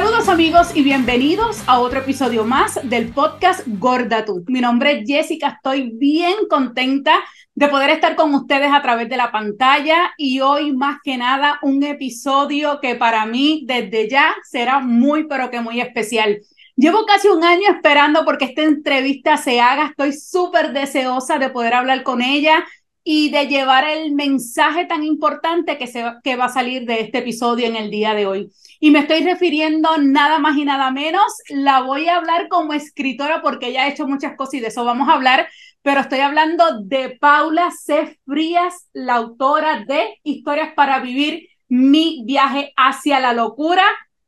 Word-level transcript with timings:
Saludos 0.00 0.30
amigos 0.30 0.68
y 0.74 0.82
bienvenidos 0.82 1.62
a 1.66 1.78
otro 1.78 1.98
episodio 1.98 2.42
más 2.46 2.80
del 2.84 3.08
podcast 3.08 3.66
Gorda 3.66 4.24
Tú. 4.24 4.42
Mi 4.46 4.62
nombre 4.62 4.92
es 4.92 5.04
Jessica, 5.06 5.48
estoy 5.56 5.90
bien 5.90 6.36
contenta 6.48 7.12
de 7.54 7.68
poder 7.68 7.90
estar 7.90 8.16
con 8.16 8.34
ustedes 8.34 8.72
a 8.72 8.80
través 8.80 9.10
de 9.10 9.18
la 9.18 9.30
pantalla 9.30 10.14
y 10.16 10.40
hoy 10.40 10.72
más 10.72 11.00
que 11.04 11.18
nada 11.18 11.58
un 11.60 11.82
episodio 11.82 12.80
que 12.80 12.94
para 12.94 13.26
mí 13.26 13.64
desde 13.66 14.08
ya 14.08 14.34
será 14.42 14.80
muy 14.80 15.28
pero 15.28 15.50
que 15.50 15.60
muy 15.60 15.82
especial. 15.82 16.40
Llevo 16.76 17.04
casi 17.04 17.28
un 17.28 17.44
año 17.44 17.68
esperando 17.68 18.24
porque 18.24 18.46
esta 18.46 18.62
entrevista 18.62 19.36
se 19.36 19.60
haga, 19.60 19.88
estoy 19.88 20.14
súper 20.14 20.72
deseosa 20.72 21.38
de 21.38 21.50
poder 21.50 21.74
hablar 21.74 22.04
con 22.04 22.22
ella 22.22 22.64
y 23.04 23.28
de 23.28 23.48
llevar 23.48 23.86
el 23.86 24.12
mensaje 24.12 24.86
tan 24.86 25.04
importante 25.04 25.76
que, 25.76 25.86
se, 25.86 26.04
que 26.24 26.36
va 26.36 26.46
a 26.46 26.52
salir 26.52 26.86
de 26.86 27.00
este 27.00 27.18
episodio 27.18 27.66
en 27.66 27.76
el 27.76 27.90
día 27.90 28.14
de 28.14 28.26
hoy. 28.26 28.50
Y 28.82 28.90
me 28.90 29.00
estoy 29.00 29.22
refiriendo 29.22 29.98
nada 29.98 30.38
más 30.38 30.56
y 30.56 30.64
nada 30.64 30.90
menos, 30.90 31.22
la 31.50 31.82
voy 31.82 32.08
a 32.08 32.16
hablar 32.16 32.48
como 32.48 32.72
escritora 32.72 33.42
porque 33.42 33.66
ella 33.68 33.84
ha 33.84 33.88
hecho 33.88 34.08
muchas 34.08 34.36
cosas 34.36 34.54
y 34.54 34.60
de 34.60 34.68
eso 34.68 34.86
vamos 34.86 35.06
a 35.08 35.12
hablar, 35.12 35.48
pero 35.82 36.00
estoy 36.00 36.20
hablando 36.20 36.80
de 36.82 37.10
Paula 37.20 37.70
C. 37.70 38.18
Frías, 38.26 38.88
la 38.94 39.16
autora 39.16 39.84
de 39.84 40.18
Historias 40.22 40.72
para 40.74 40.98
Vivir, 41.00 41.46
mi 41.68 42.22
viaje 42.24 42.72
hacia 42.74 43.20
la 43.20 43.34
locura. 43.34 43.84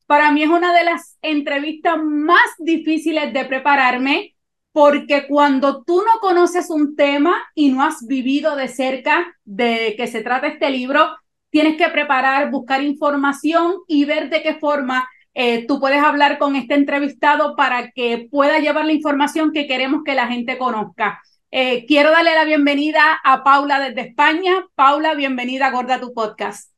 Para 0.06 0.30
mí 0.32 0.42
es 0.42 0.50
una 0.50 0.74
de 0.74 0.84
las 0.84 1.16
entrevistas 1.22 1.96
más 2.02 2.50
difíciles 2.58 3.32
de 3.32 3.46
prepararme 3.46 4.34
porque 4.72 5.26
cuando 5.28 5.82
tú 5.82 6.02
no 6.02 6.20
conoces 6.20 6.68
un 6.68 6.94
tema 6.94 7.42
y 7.54 7.70
no 7.70 7.82
has 7.82 8.06
vivido 8.06 8.56
de 8.56 8.68
cerca 8.68 9.34
de 9.44 9.94
que 9.96 10.06
se 10.06 10.22
trata 10.22 10.46
este 10.46 10.70
libro, 10.70 11.16
tienes 11.52 11.76
que 11.76 11.88
preparar, 11.90 12.50
buscar 12.50 12.82
información 12.82 13.74
y 13.86 14.06
ver 14.06 14.30
de 14.30 14.42
qué 14.42 14.54
forma 14.54 15.06
eh, 15.34 15.66
tú 15.66 15.78
puedes 15.80 16.02
hablar 16.02 16.38
con 16.38 16.56
este 16.56 16.74
entrevistado 16.74 17.54
para 17.56 17.90
que 17.90 18.26
pueda 18.30 18.58
llevar 18.58 18.86
la 18.86 18.92
información 18.92 19.52
que 19.52 19.66
queremos 19.66 20.02
que 20.02 20.14
la 20.14 20.26
gente 20.26 20.56
conozca. 20.56 21.20
Eh, 21.50 21.84
quiero 21.86 22.10
darle 22.10 22.34
la 22.34 22.44
bienvenida 22.44 23.20
a 23.22 23.44
Paula 23.44 23.78
desde 23.80 24.08
España. 24.08 24.64
Paula, 24.74 25.14
bienvenida 25.14 25.66
a 25.66 25.70
Gorda 25.70 26.00
tu 26.00 26.14
podcast. 26.14 26.72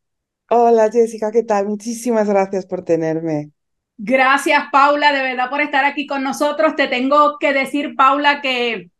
Hola 0.51 0.91
Jessica, 0.91 1.31
¿qué 1.31 1.45
tal? 1.45 1.67
Muchísimas 1.67 2.29
gracias 2.29 2.67
por 2.67 2.85
tenerme. 2.85 3.51
Gracias, 3.97 4.65
Paula, 4.73 5.13
de 5.13 5.23
verdad 5.23 5.51
por 5.51 5.61
estar 5.61 5.85
aquí 5.85 6.05
con 6.05 6.25
nosotros. 6.25 6.75
Te 6.75 6.89
tengo 6.89 7.39
que 7.39 7.53
decir, 7.53 7.95
Paula, 7.95 8.41
que 8.41 8.91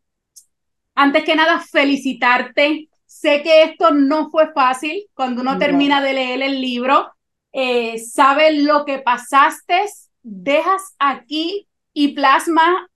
antes 0.95 1.25
que 1.25 1.35
nada 1.35 1.59
felicitarte 1.59 2.87
Sé 3.25 3.41
que 3.41 3.63
esto 3.63 3.89
no 3.89 4.29
fue 4.29 4.53
fácil 4.53 5.07
cuando 5.15 5.41
uno 5.41 5.57
termina 5.57 5.99
de 5.99 6.13
leer 6.13 6.43
el 6.43 6.61
libro. 6.61 7.11
Eh, 7.53 7.97
sabes 7.97 8.61
lo 8.61 8.85
que 8.85 8.99
pasaste, 8.99 9.83
dejas 10.21 10.93
aquí 10.99 11.67
y 11.91 12.09
plasma 12.09 12.87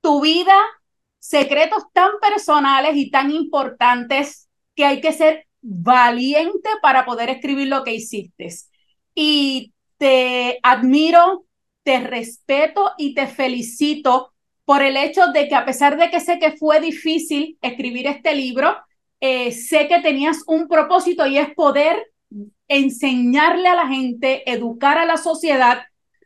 tu 0.00 0.22
vida, 0.22 0.56
secretos 1.18 1.82
tan 1.92 2.12
personales 2.18 2.96
y 2.96 3.10
tan 3.10 3.30
importantes 3.30 4.48
que 4.74 4.86
hay 4.86 5.02
que 5.02 5.12
ser 5.12 5.46
valiente 5.60 6.70
para 6.80 7.04
poder 7.04 7.28
escribir 7.28 7.68
lo 7.68 7.84
que 7.84 7.92
hiciste. 7.92 8.48
Y 9.14 9.74
te 9.98 10.60
admiro, 10.62 11.44
te 11.82 12.00
respeto 12.00 12.92
y 12.96 13.12
te 13.12 13.26
felicito 13.26 14.32
por 14.64 14.80
el 14.80 14.96
hecho 14.96 15.26
de 15.26 15.46
que 15.46 15.54
a 15.54 15.66
pesar 15.66 15.98
de 15.98 16.08
que 16.08 16.20
sé 16.20 16.38
que 16.38 16.52
fue 16.52 16.80
difícil 16.80 17.58
escribir 17.60 18.06
este 18.06 18.34
libro, 18.34 18.74
eh, 19.24 19.52
sé 19.52 19.86
que 19.86 20.00
tenías 20.00 20.42
un 20.48 20.66
propósito 20.66 21.24
y 21.28 21.38
es 21.38 21.54
poder 21.54 22.10
enseñarle 22.66 23.68
a 23.68 23.76
la 23.76 23.86
gente, 23.86 24.50
educar 24.50 24.98
a 24.98 25.06
la 25.06 25.16
sociedad 25.16 25.82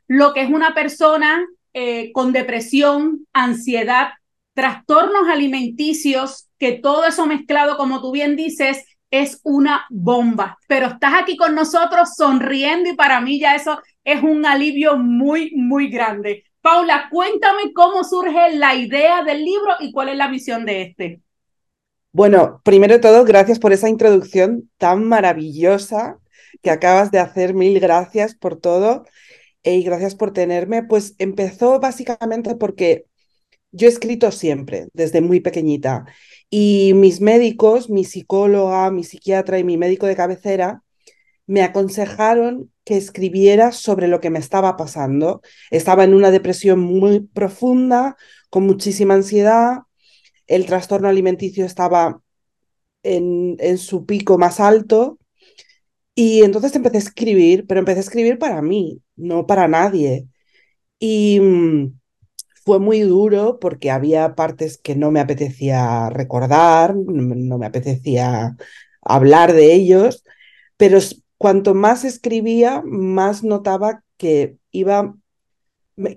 lo 0.09 0.33
que 0.33 0.41
es 0.41 0.49
una 0.49 0.73
persona 0.73 1.47
eh, 1.75 2.11
con 2.12 2.33
depresión, 2.33 3.27
ansiedad, 3.35 4.12
trastornos 4.55 5.29
alimenticios, 5.29 6.49
que 6.59 6.73
todo 6.73 7.05
eso 7.05 7.27
mezclado, 7.27 7.77
como 7.77 8.01
tú 8.01 8.12
bien 8.12 8.35
dices, 8.35 8.83
es 9.11 9.41
una 9.43 9.85
bomba. 9.91 10.56
Pero 10.67 10.87
estás 10.87 11.12
aquí 11.21 11.37
con 11.37 11.55
nosotros 11.55 12.15
sonriendo 12.17 12.89
y 12.89 12.95
para 12.95 13.21
mí 13.21 13.39
ya 13.39 13.56
eso 13.56 13.79
es 14.05 14.23
un 14.23 14.47
alivio 14.47 14.97
muy, 14.97 15.53
muy 15.55 15.89
grande. 15.89 16.45
Paula, 16.62 17.09
cuéntame 17.11 17.75
cómo 17.75 18.05
surge 18.05 18.56
la 18.56 18.75
idea 18.75 19.23
del 19.23 19.45
libro 19.45 19.75
y 19.81 19.93
cuál 19.93 20.09
es 20.09 20.17
la 20.17 20.29
misión 20.29 20.65
de 20.65 20.81
este. 20.81 21.21
Bueno, 22.16 22.62
primero 22.65 22.94
de 22.94 23.00
todo, 23.00 23.27
gracias 23.27 23.59
por 23.59 23.75
esa 23.75 23.91
introducción 23.91 24.71
tan 24.78 25.04
maravillosa 25.04 26.19
que 26.62 26.71
acabas 26.71 27.10
de 27.10 27.19
hacer. 27.19 27.53
Mil 27.53 27.78
gracias 27.78 28.34
por 28.34 28.59
todo 28.59 29.04
y 29.62 29.82
gracias 29.82 30.15
por 30.15 30.32
tenerme. 30.32 30.82
Pues 30.82 31.15
empezó 31.19 31.78
básicamente 31.78 32.55
porque 32.56 33.05
yo 33.71 33.87
he 33.87 33.91
escrito 33.91 34.32
siempre, 34.32 34.88
desde 34.94 35.21
muy 35.21 35.41
pequeñita, 35.41 36.06
y 36.49 36.93
mis 36.94 37.21
médicos, 37.21 37.91
mi 37.91 38.05
psicóloga, 38.05 38.91
mi 38.91 39.05
psiquiatra 39.05 39.59
y 39.59 39.65
mi 39.65 39.76
médico 39.76 40.06
de 40.06 40.16
cabecera 40.16 40.82
me 41.47 41.62
aconsejaron 41.62 42.72
que 42.84 42.97
escribiera 42.97 43.72
sobre 43.72 44.09
lo 44.09 44.21
que 44.21 44.31
me 44.31 44.38
estaba 44.38 44.78
pasando. 44.78 45.43
Estaba 45.71 46.05
en 46.05 46.15
una 46.15 46.31
depresión 46.31 46.81
muy 46.81 47.21
profunda, 47.21 48.16
con 48.49 48.65
muchísima 48.65 49.12
ansiedad, 49.12 49.81
el 50.47 50.67
trastorno 50.67 51.09
alimenticio 51.09 51.65
estaba 51.65 52.21
en, 53.03 53.57
en 53.61 53.79
su 53.79 54.07
pico 54.07 54.39
más 54.39 54.61
alto. 54.61 55.19
Y 56.15 56.43
entonces 56.43 56.75
empecé 56.75 56.97
a 56.97 57.01
escribir, 57.01 57.67
pero 57.67 57.81
empecé 57.81 57.99
a 57.99 58.03
escribir 58.03 58.39
para 58.39 58.62
mí, 58.62 59.03
no 59.17 59.47
para 59.47 59.69
nadie. 59.69 60.29
Y 60.99 61.41
mm, 61.41 61.99
fue 62.65 62.81
muy 62.81 63.01
duro 63.01 63.59
porque 63.61 63.91
había 63.91 64.35
partes 64.35 64.79
que 64.79 64.97
no 64.97 65.11
me 65.12 65.21
apetecía 65.21 66.11
recordar, 66.11 66.97
no 66.97 67.59
me 67.59 67.67
apetecía 67.67 68.56
hablar 69.03 69.53
de 69.53 69.75
ellos, 69.75 70.25
pero 70.77 70.99
cuanto 71.39 71.75
más 71.75 72.05
escribía, 72.05 72.83
más 72.85 73.45
notaba 73.45 74.03
que 74.17 74.59
iba 74.73 75.15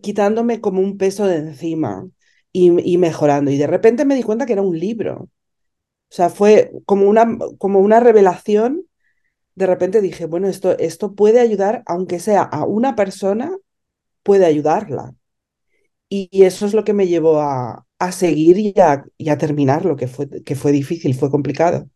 quitándome 0.01 0.61
como 0.61 0.81
un 0.81 0.97
peso 0.97 1.27
de 1.27 1.37
encima 1.37 2.09
y, 2.51 2.97
mejorando. 2.97 3.51
Y 3.51 3.57
de 3.57 3.67
repente 3.67 4.05
me 4.05 4.15
di 4.15 4.23
cuenta 4.23 4.45
que 4.45 4.53
era 4.53 4.61
un 4.61 4.77
libro. 4.77 5.29
O 6.09 6.13
sea, 6.13 6.29
fue 6.29 6.71
como 6.85 7.07
una, 7.07 7.37
como 7.57 7.79
una 7.79 7.99
revelación. 7.99 8.85
De 9.55 9.67
repente 9.67 10.01
dije, 10.01 10.25
bueno, 10.25 10.47
esto, 10.47 10.77
esto 10.79 11.13
puede 11.13 11.39
ayudar, 11.39 11.83
aunque 11.85 12.19
sea 12.19 12.43
a 12.43 12.65
una 12.65 12.95
persona, 12.95 13.51
puede 14.23 14.45
ayudarla. 14.45 15.13
Y, 16.09 16.43
eso 16.43 16.65
es 16.65 16.73
lo 16.73 16.83
que 16.83 16.93
me 16.93 17.07
llevó 17.07 17.39
a, 17.41 17.85
a 17.99 18.11
seguir 18.11 18.57
y 18.57 18.73
a, 18.79 19.05
y 19.17 19.29
a 19.29 19.37
terminar 19.37 19.85
lo 19.85 19.95
que 19.95 20.07
fue, 20.07 20.27
que 20.43 20.55
fue 20.55 20.71
difícil, 20.71 21.13
fue 21.15 21.29
complicado. 21.29 21.87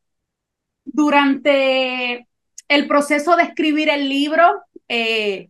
Durante 0.85 2.27
el 2.67 2.87
proceso 2.87 3.35
de 3.35 3.43
escribir 3.43 3.89
el 3.89 4.09
libro, 4.09 4.43
eh, 4.87 5.49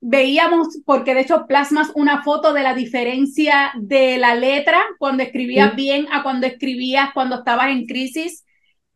veíamos, 0.00 0.68
porque 0.84 1.14
de 1.14 1.22
hecho 1.22 1.46
plasmas 1.46 1.90
una 1.94 2.22
foto 2.22 2.52
de 2.52 2.62
la 2.62 2.74
diferencia 2.74 3.72
de 3.76 4.18
la 4.18 4.34
letra 4.34 4.80
cuando 4.98 5.22
escribías 5.22 5.74
bien 5.74 6.06
a 6.12 6.22
cuando 6.22 6.46
escribías 6.46 7.10
cuando 7.12 7.36
estabas 7.36 7.68
en 7.70 7.86
crisis. 7.86 8.44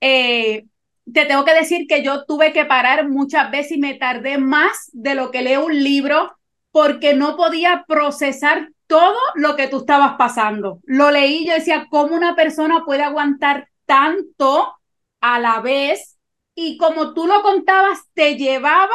Eh, 0.00 0.64
te 1.12 1.24
tengo 1.26 1.44
que 1.44 1.54
decir 1.54 1.86
que 1.88 2.02
yo 2.02 2.24
tuve 2.24 2.52
que 2.52 2.64
parar 2.64 3.08
muchas 3.08 3.50
veces 3.50 3.72
y 3.72 3.80
me 3.80 3.94
tardé 3.94 4.38
más 4.38 4.90
de 4.92 5.14
lo 5.14 5.30
que 5.30 5.42
leo 5.42 5.66
un 5.66 5.82
libro 5.82 6.36
porque 6.70 7.14
no 7.14 7.36
podía 7.36 7.84
procesar 7.86 8.68
todo 8.86 9.18
lo 9.34 9.56
que 9.56 9.68
tú 9.68 9.78
estabas 9.78 10.14
pasando. 10.16 10.80
Lo 10.84 11.10
leí, 11.10 11.46
yo 11.46 11.54
decía, 11.54 11.86
¿cómo 11.90 12.14
una 12.14 12.36
persona 12.36 12.84
puede 12.84 13.02
aguantar 13.02 13.68
tanto 13.86 14.72
a 15.20 15.38
la 15.38 15.60
vez? 15.60 16.18
Y 16.54 16.76
como 16.76 17.14
tú 17.14 17.26
lo 17.26 17.42
contabas, 17.42 18.00
te 18.14 18.36
llevaba 18.36 18.94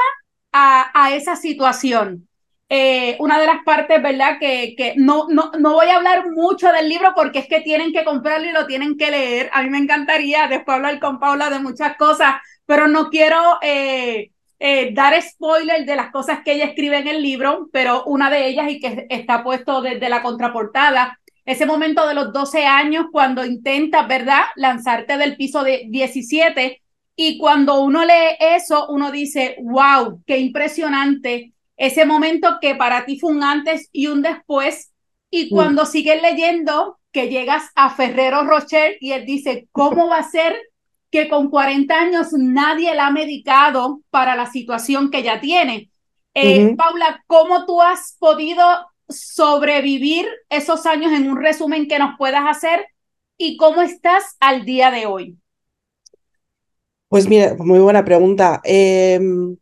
a, 0.94 1.12
esa 1.14 1.36
situación. 1.36 2.28
Eh, 2.70 3.16
una 3.20 3.40
de 3.40 3.46
las 3.46 3.64
partes, 3.64 4.02
¿verdad? 4.02 4.40
Que, 4.40 4.76
que 4.76 4.94
no, 4.98 5.28
no, 5.30 5.52
no 5.58 5.74
voy 5.74 5.88
a 5.88 5.98
hablar 5.98 6.32
mucho 6.32 6.72
del 6.72 6.90
libro 6.90 7.14
porque 7.16 7.40
es 7.40 7.48
que 7.48 7.62
tienen 7.62 7.94
que 7.94 8.04
comprarlo 8.04 8.48
y 8.48 8.52
lo 8.52 8.66
tienen 8.66 8.98
que 8.98 9.12
leer. 9.12 9.50
A 9.54 9.64
mí 9.64 9.70
me 9.70 9.78
encantaría 9.78 10.48
después 10.48 10.76
hablar 10.76 11.00
con 11.00 11.20
Paula 11.20 11.50
de 11.50 11.60
muchas 11.60 11.96
cosas, 11.96 12.36
pero 12.66 12.88
no 12.88 13.10
quiero 13.10 13.38
eh, 13.62 14.32
eh, 14.60 14.92
dar 14.94 15.22
spoiler 15.22 15.86
de 15.86 15.96
las 15.96 16.12
cosas 16.12 16.40
que 16.44 16.54
ella 16.54 16.66
escribe 16.66 16.98
en 16.98 17.08
el 17.08 17.22
libro, 17.22 17.70
pero 17.72 18.04
una 18.06 18.30
de 18.30 18.48
ellas 18.48 18.70
y 18.70 18.80
que 18.80 19.06
está 19.10 19.44
puesto 19.44 19.82
desde 19.82 20.10
la 20.10 20.22
contraportada, 20.22 21.20
ese 21.46 21.66
momento 21.66 22.06
de 22.08 22.16
los 22.16 22.34
12 22.34 22.66
años 22.66 23.06
cuando 23.12 23.46
intentas, 23.46 24.06
¿verdad?, 24.08 24.42
lanzarte 24.58 25.18
del 25.18 25.38
piso 25.38 25.64
de 25.64 25.86
17 25.88 26.82
y 27.20 27.40
cuando 27.40 27.82
uno 27.82 28.06
lee 28.06 28.38
eso, 28.40 28.86
uno 28.90 29.12
dice, 29.12 29.58
wow, 29.60 30.22
qué 30.28 30.38
impresionante 30.38 31.52
ese 31.76 32.06
momento 32.06 32.60
que 32.62 32.76
para 32.76 33.06
ti 33.06 33.20
fue 33.20 33.32
un 33.32 33.44
antes 33.44 33.90
y 33.92 34.06
un 34.06 34.22
después. 34.22 34.94
Y 35.32 35.46
mm. 35.46 35.50
cuando 35.50 35.86
sigues 35.88 36.22
leyendo, 36.22 37.00
que 37.12 37.28
llegas 37.28 37.72
a 37.74 37.90
Ferrero 37.90 38.44
Rocher 38.44 38.98
y 39.02 39.14
él 39.14 39.26
dice, 39.26 39.68
¿cómo 39.72 40.10
va 40.10 40.20
a 40.20 40.30
ser 40.30 40.56
que 41.10 41.28
con 41.28 41.50
40 41.50 42.00
años 42.00 42.28
nadie 42.34 42.94
la 42.94 43.08
ha 43.08 43.12
medicado 43.12 44.02
para 44.12 44.36
la 44.36 44.46
situación 44.46 45.10
que 45.10 45.24
ya 45.24 45.42
tiene? 45.42 45.90
Eh, 46.36 46.76
Paula, 46.78 47.24
¿cómo 47.26 47.66
tú 47.66 47.82
has 47.82 48.16
podido 48.20 48.64
sobrevivir 49.10 50.28
esos 50.50 50.86
años 50.86 51.12
en 51.14 51.28
un 51.28 51.42
resumen 51.42 51.88
que 51.88 51.98
nos 51.98 52.16
puedas 52.16 52.44
hacer 52.46 52.86
y 53.38 53.58
cómo 53.58 53.82
estás 53.82 54.36
al 54.40 54.66
día 54.66 54.92
de 54.92 55.08
hoy? 55.08 55.36
Pues 57.10 57.28
mira, 57.30 57.56
muy 57.60 57.80
buena 57.80 58.04
pregunta. 58.06 58.62
Em, 58.64 59.58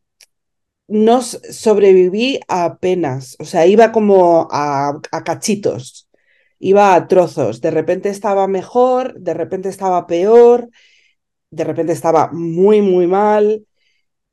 no 0.88 1.22
sobreviví 1.24 2.40
apenas, 2.48 3.36
o 3.40 3.46
sea, 3.46 3.68
iba 3.68 3.92
como 3.92 4.48
a, 4.52 5.00
cachitos, 5.26 6.10
iba 6.60 6.96
a 6.96 7.08
trozos. 7.08 7.62
De 7.62 7.72
repente 7.72 8.10
estaba 8.10 8.48
mejor, 8.48 9.16
de 9.20 9.34
repente 9.36 9.70
estaba 9.70 10.08
peor, 10.08 10.70
de 11.52 11.64
repente 11.66 11.94
estaba 11.94 12.32
muy, 12.34 12.82
muy 12.82 13.08
mal. 13.08 13.68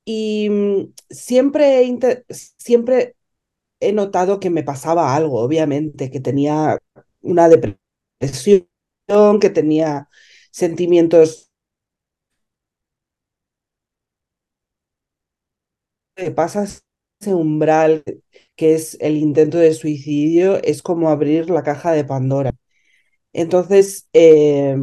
Y 0.05 0.50
mm, 0.50 0.94
siempre, 1.11 1.97
siempre 2.59 3.17
he 3.81 3.93
notado 3.93 4.41
que 4.41 4.50
me 4.50 4.64
pasaba 4.64 5.14
algo, 5.17 5.41
obviamente, 5.41 6.11
que 6.11 6.20
tenía 6.20 6.79
una 7.23 7.49
depresión, 7.50 8.67
que 9.41 9.50
tenía 9.50 10.09
sentimientos 10.50 11.51
que 16.17 16.31
pasa 16.31 16.64
ese 16.64 17.35
umbral 17.35 18.05
que 18.56 18.75
es 18.75 18.97
el 19.00 19.17
intento 19.17 19.59
de 19.59 19.75
suicidio, 19.75 20.62
es 20.62 20.82
como 20.82 21.11
abrir 21.11 21.50
la 21.50 21.62
caja 21.62 21.93
de 21.93 22.05
Pandora. 22.05 22.53
Entonces, 23.32 24.09
eh, 24.14 24.76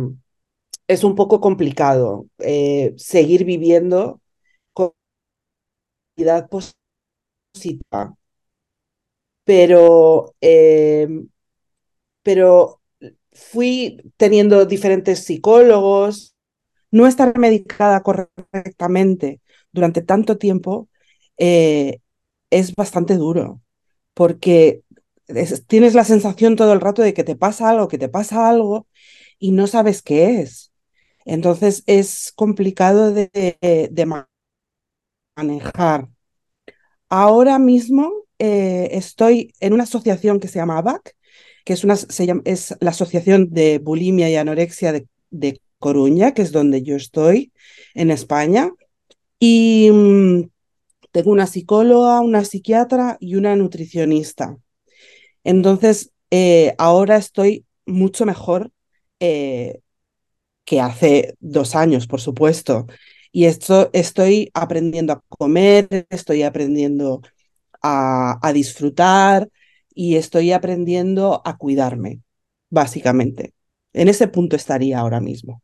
es 0.87 1.03
un 1.03 1.15
poco 1.15 1.41
complicado 1.41 2.27
eh, 2.39 2.93
seguir 2.97 3.45
viviendo 3.45 4.21
con 4.73 4.93
vida 6.15 6.47
positiva. 6.47 8.15
Pero, 9.43 10.35
eh, 10.41 11.07
pero 12.23 12.81
fui 13.31 14.01
teniendo 14.17 14.65
diferentes 14.65 15.23
psicólogos, 15.25 16.35
no 16.91 17.07
estar 17.07 17.37
medicada 17.39 18.01
correctamente 18.03 19.41
durante 19.71 20.01
tanto 20.01 20.37
tiempo 20.37 20.89
eh, 21.39 21.99
es 22.51 22.75
bastante 22.75 23.15
duro, 23.15 23.61
porque 24.13 24.83
tienes 25.67 25.93
la 25.95 26.03
sensación 26.03 26.55
todo 26.55 26.73
el 26.73 26.81
rato 26.81 27.01
de 27.01 27.13
que 27.13 27.23
te 27.23 27.35
pasa 27.35 27.69
algo, 27.69 27.87
que 27.87 27.97
te 27.97 28.09
pasa 28.09 28.49
algo 28.49 28.87
y 29.39 29.51
no 29.51 29.67
sabes 29.67 30.01
qué 30.01 30.41
es. 30.41 30.71
Entonces 31.25 31.83
es 31.87 32.33
complicado 32.35 33.13
de, 33.13 33.57
manejar. 35.35 36.09
Ahora 37.09 37.59
mismo 37.59 38.11
eh, 38.39 38.89
estoy 38.91 39.53
en 39.59 39.73
una 39.73 39.83
asociación 39.83 40.39
que 40.39 40.47
se 40.47 40.59
llama 40.59 40.77
ABAC, 40.77 41.15
que 41.65 41.73
es, 41.73 41.83
una, 41.83 41.95
es 42.45 42.75
la 42.79 42.89
Asociación 42.91 43.49
de 43.51 43.79
Bulimia 43.79 44.29
y 44.29 44.35
Anorexia 44.35 44.91
de, 44.91 45.07
de 45.29 45.61
Coruña, 45.77 46.33
que 46.33 46.41
es 46.41 46.51
donde 46.51 46.83
yo 46.83 46.95
estoy 46.95 47.53
en 47.93 48.11
España. 48.11 48.71
Y 49.39 49.89
mm, 49.91 50.43
tengo 51.11 51.31
una 51.31 51.47
psicóloga, 51.47 52.21
una 52.21 52.45
psiquiatra 52.45 53.17
y 53.19 53.35
una 53.35 53.55
nutricionista. 53.55 54.57
Entonces, 55.43 56.11
eh, 56.31 56.75
ahora 56.77 57.17
estoy 57.17 57.65
mucho 57.85 58.25
mejor 58.25 58.71
eh, 59.19 59.81
que 60.65 60.81
hace 60.81 61.35
dos 61.39 61.75
años, 61.75 62.07
por 62.07 62.21
supuesto. 62.21 62.87
Y 63.31 63.45
esto 63.45 63.89
estoy 63.93 64.49
aprendiendo 64.53 65.13
a 65.13 65.23
comer, 65.29 66.07
estoy 66.09 66.43
aprendiendo 66.43 67.21
a, 67.81 68.39
a 68.47 68.53
disfrutar 68.53 69.49
y 69.93 70.15
estoy 70.15 70.51
aprendiendo 70.51 71.41
a 71.45 71.57
cuidarme, 71.57 72.21
básicamente. 72.69 73.53
En 73.93 74.09
ese 74.09 74.27
punto 74.27 74.55
estaría 74.55 74.99
ahora 74.99 75.19
mismo. 75.21 75.61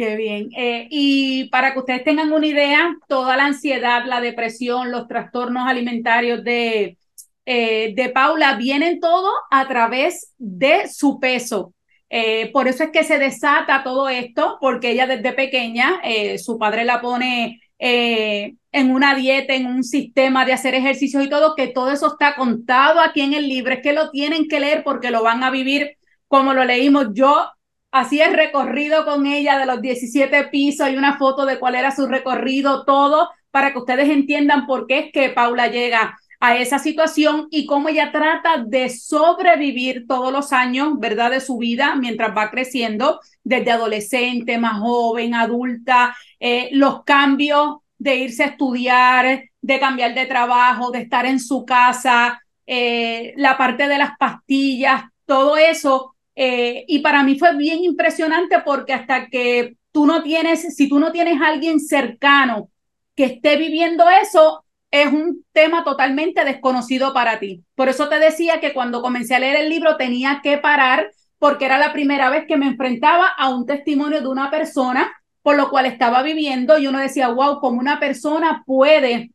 Qué 0.00 0.16
bien. 0.16 0.48
Eh, 0.56 0.86
y 0.88 1.50
para 1.50 1.74
que 1.74 1.80
ustedes 1.80 2.04
tengan 2.04 2.32
una 2.32 2.46
idea, 2.46 2.96
toda 3.06 3.36
la 3.36 3.44
ansiedad, 3.44 4.06
la 4.06 4.22
depresión, 4.22 4.90
los 4.90 5.06
trastornos 5.06 5.68
alimentarios 5.68 6.42
de, 6.42 6.96
eh, 7.44 7.92
de 7.94 8.08
Paula 8.08 8.56
vienen 8.56 8.98
todo 8.98 9.30
a 9.50 9.68
través 9.68 10.32
de 10.38 10.88
su 10.88 11.20
peso. 11.20 11.74
Eh, 12.08 12.50
por 12.50 12.66
eso 12.66 12.84
es 12.84 12.90
que 12.92 13.04
se 13.04 13.18
desata 13.18 13.82
todo 13.84 14.08
esto, 14.08 14.56
porque 14.58 14.92
ella 14.92 15.06
desde 15.06 15.34
pequeña, 15.34 16.00
su 16.38 16.58
padre 16.58 16.86
la 16.86 17.02
pone 17.02 17.60
en 17.78 18.90
una 18.90 19.14
dieta, 19.14 19.52
en 19.52 19.66
un 19.66 19.84
sistema 19.84 20.46
de 20.46 20.54
hacer 20.54 20.74
ejercicios 20.74 21.22
y 21.22 21.28
todo, 21.28 21.54
que 21.54 21.66
todo 21.66 21.92
eso 21.92 22.06
está 22.06 22.36
contado 22.36 23.00
aquí 23.00 23.20
en 23.20 23.34
el 23.34 23.46
libro, 23.46 23.74
es 23.74 23.82
que 23.82 23.92
lo 23.92 24.10
tienen 24.10 24.48
que 24.48 24.60
leer 24.60 24.82
porque 24.82 25.10
lo 25.10 25.22
van 25.22 25.44
a 25.44 25.50
vivir 25.50 25.98
como 26.26 26.54
lo 26.54 26.64
leímos. 26.64 27.08
Yo 27.12 27.50
Así 27.90 28.20
el 28.20 28.34
recorrido 28.34 29.04
con 29.04 29.26
ella 29.26 29.58
de 29.58 29.66
los 29.66 29.80
17 29.80 30.44
pisos, 30.44 30.86
hay 30.86 30.96
una 30.96 31.18
foto 31.18 31.44
de 31.44 31.58
cuál 31.58 31.74
era 31.74 31.90
su 31.94 32.06
recorrido, 32.06 32.84
todo, 32.84 33.30
para 33.50 33.72
que 33.72 33.78
ustedes 33.78 34.08
entiendan 34.08 34.66
por 34.66 34.86
qué 34.86 34.98
es 34.98 35.12
que 35.12 35.30
Paula 35.30 35.66
llega 35.66 36.16
a 36.38 36.56
esa 36.56 36.78
situación 36.78 37.48
y 37.50 37.66
cómo 37.66 37.88
ella 37.88 38.12
trata 38.12 38.64
de 38.64 38.88
sobrevivir 38.88 40.06
todos 40.06 40.32
los 40.32 40.52
años, 40.52 40.98
¿verdad?, 40.98 41.32
de 41.32 41.40
su 41.40 41.58
vida 41.58 41.96
mientras 41.96 42.34
va 42.34 42.50
creciendo, 42.50 43.20
desde 43.42 43.72
adolescente, 43.72 44.56
más 44.56 44.78
joven, 44.80 45.34
adulta, 45.34 46.16
eh, 46.38 46.70
los 46.72 47.02
cambios 47.04 47.78
de 47.98 48.16
irse 48.16 48.44
a 48.44 48.46
estudiar, 48.46 49.42
de 49.60 49.80
cambiar 49.80 50.14
de 50.14 50.26
trabajo, 50.26 50.90
de 50.90 51.00
estar 51.00 51.26
en 51.26 51.40
su 51.40 51.66
casa, 51.66 52.40
eh, 52.66 53.34
la 53.36 53.58
parte 53.58 53.88
de 53.88 53.98
las 53.98 54.16
pastillas, 54.16 55.02
todo 55.26 55.56
eso 55.58 56.14
eh, 56.42 56.86
y 56.88 57.00
para 57.00 57.22
mí 57.22 57.38
fue 57.38 57.54
bien 57.54 57.84
impresionante 57.84 58.60
porque 58.64 58.94
hasta 58.94 59.26
que 59.26 59.76
tú 59.92 60.06
no 60.06 60.22
tienes, 60.22 60.74
si 60.74 60.88
tú 60.88 60.98
no 60.98 61.12
tienes 61.12 61.38
alguien 61.38 61.78
cercano 61.78 62.70
que 63.14 63.24
esté 63.24 63.58
viviendo 63.58 64.04
eso, 64.08 64.64
es 64.90 65.12
un 65.12 65.44
tema 65.52 65.84
totalmente 65.84 66.42
desconocido 66.42 67.12
para 67.12 67.38
ti. 67.38 67.62
Por 67.74 67.90
eso 67.90 68.08
te 68.08 68.18
decía 68.18 68.58
que 68.58 68.72
cuando 68.72 69.02
comencé 69.02 69.34
a 69.34 69.38
leer 69.38 69.56
el 69.56 69.68
libro 69.68 69.98
tenía 69.98 70.40
que 70.42 70.56
parar 70.56 71.10
porque 71.38 71.66
era 71.66 71.76
la 71.76 71.92
primera 71.92 72.30
vez 72.30 72.46
que 72.48 72.56
me 72.56 72.68
enfrentaba 72.68 73.28
a 73.28 73.50
un 73.50 73.66
testimonio 73.66 74.22
de 74.22 74.28
una 74.28 74.50
persona 74.50 75.12
por 75.42 75.56
lo 75.56 75.68
cual 75.68 75.84
estaba 75.84 76.22
viviendo 76.22 76.78
y 76.78 76.86
uno 76.86 77.00
decía, 77.00 77.28
wow, 77.28 77.60
como 77.60 77.80
una 77.80 78.00
persona 78.00 78.62
puede 78.64 79.32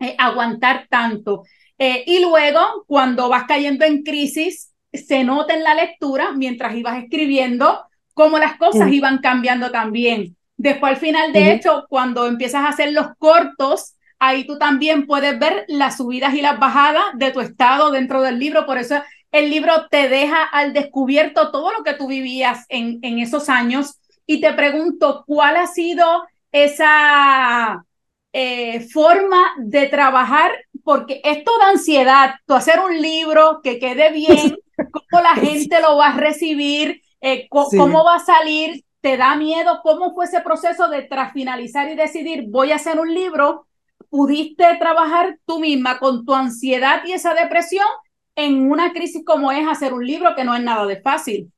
eh, 0.00 0.16
aguantar 0.18 0.88
tanto. 0.90 1.44
Eh, 1.78 2.02
y 2.08 2.20
luego, 2.20 2.84
cuando 2.88 3.28
vas 3.28 3.44
cayendo 3.44 3.84
en 3.84 4.02
crisis, 4.02 4.69
se 4.92 5.24
nota 5.24 5.54
en 5.54 5.62
la 5.62 5.74
lectura 5.74 6.32
mientras 6.32 6.74
ibas 6.74 7.02
escribiendo 7.02 7.84
cómo 8.14 8.38
las 8.38 8.56
cosas 8.56 8.92
iban 8.92 9.18
cambiando 9.18 9.70
también. 9.70 10.36
Después 10.56 10.92
al 10.92 10.98
final, 10.98 11.32
de 11.32 11.52
hecho, 11.52 11.86
cuando 11.88 12.26
empiezas 12.26 12.64
a 12.64 12.68
hacer 12.68 12.92
los 12.92 13.06
cortos, 13.18 13.94
ahí 14.18 14.46
tú 14.46 14.58
también 14.58 15.06
puedes 15.06 15.38
ver 15.38 15.64
las 15.68 15.96
subidas 15.96 16.34
y 16.34 16.42
las 16.42 16.58
bajadas 16.58 17.04
de 17.14 17.30
tu 17.30 17.40
estado 17.40 17.90
dentro 17.90 18.20
del 18.20 18.38
libro. 18.38 18.66
Por 18.66 18.78
eso 18.78 19.02
el 19.32 19.48
libro 19.48 19.88
te 19.90 20.08
deja 20.08 20.42
al 20.42 20.72
descubierto 20.72 21.50
todo 21.50 21.72
lo 21.72 21.82
que 21.82 21.94
tú 21.94 22.08
vivías 22.08 22.66
en, 22.68 22.98
en 23.02 23.18
esos 23.20 23.48
años. 23.48 24.00
Y 24.26 24.40
te 24.40 24.52
pregunto, 24.52 25.24
¿cuál 25.26 25.56
ha 25.56 25.66
sido 25.66 26.04
esa 26.52 27.84
eh, 28.32 28.80
forma 28.90 29.54
de 29.58 29.86
trabajar? 29.86 30.52
Porque 30.90 31.20
esto 31.22 31.52
da 31.60 31.68
ansiedad, 31.68 32.34
tú 32.46 32.54
hacer 32.54 32.80
un 32.80 33.00
libro 33.00 33.60
que 33.62 33.78
quede 33.78 34.10
bien, 34.10 34.56
cómo 34.90 35.22
la 35.22 35.36
gente 35.36 35.80
lo 35.80 35.96
va 35.96 36.08
a 36.08 36.16
recibir, 36.16 37.00
eh, 37.20 37.46
cómo 37.48 38.02
va 38.02 38.16
a 38.16 38.18
salir, 38.18 38.84
te 39.00 39.16
da 39.16 39.36
miedo, 39.36 39.82
cómo 39.84 40.12
fue 40.12 40.24
ese 40.24 40.40
proceso 40.40 40.88
de 40.88 41.02
tras 41.02 41.32
finalizar 41.32 41.88
y 41.88 41.94
decidir 41.94 42.46
voy 42.48 42.72
a 42.72 42.74
hacer 42.74 42.98
un 42.98 43.14
libro, 43.14 43.68
pudiste 44.08 44.64
trabajar 44.80 45.38
tú 45.46 45.60
misma 45.60 46.00
con 46.00 46.24
tu 46.26 46.34
ansiedad 46.34 47.02
y 47.06 47.12
esa 47.12 47.34
depresión 47.34 47.86
en 48.34 48.68
una 48.68 48.92
crisis 48.92 49.22
como 49.24 49.52
es 49.52 49.68
hacer 49.68 49.94
un 49.94 50.04
libro 50.04 50.34
que 50.34 50.42
no 50.42 50.56
es 50.56 50.62
nada 50.64 50.86
de 50.86 51.00
fácil. 51.00 51.52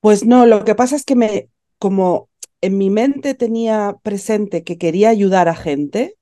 Pues 0.00 0.26
no, 0.26 0.44
lo 0.44 0.62
que 0.62 0.74
pasa 0.74 0.94
es 0.94 1.06
que 1.06 1.16
me, 1.16 1.48
como 1.78 2.28
en 2.60 2.76
mi 2.76 2.90
mente 2.90 3.32
tenía 3.32 3.96
presente 4.02 4.62
que 4.62 4.76
quería 4.76 5.08
ayudar 5.08 5.48
a 5.48 5.54
gente, 5.54 6.18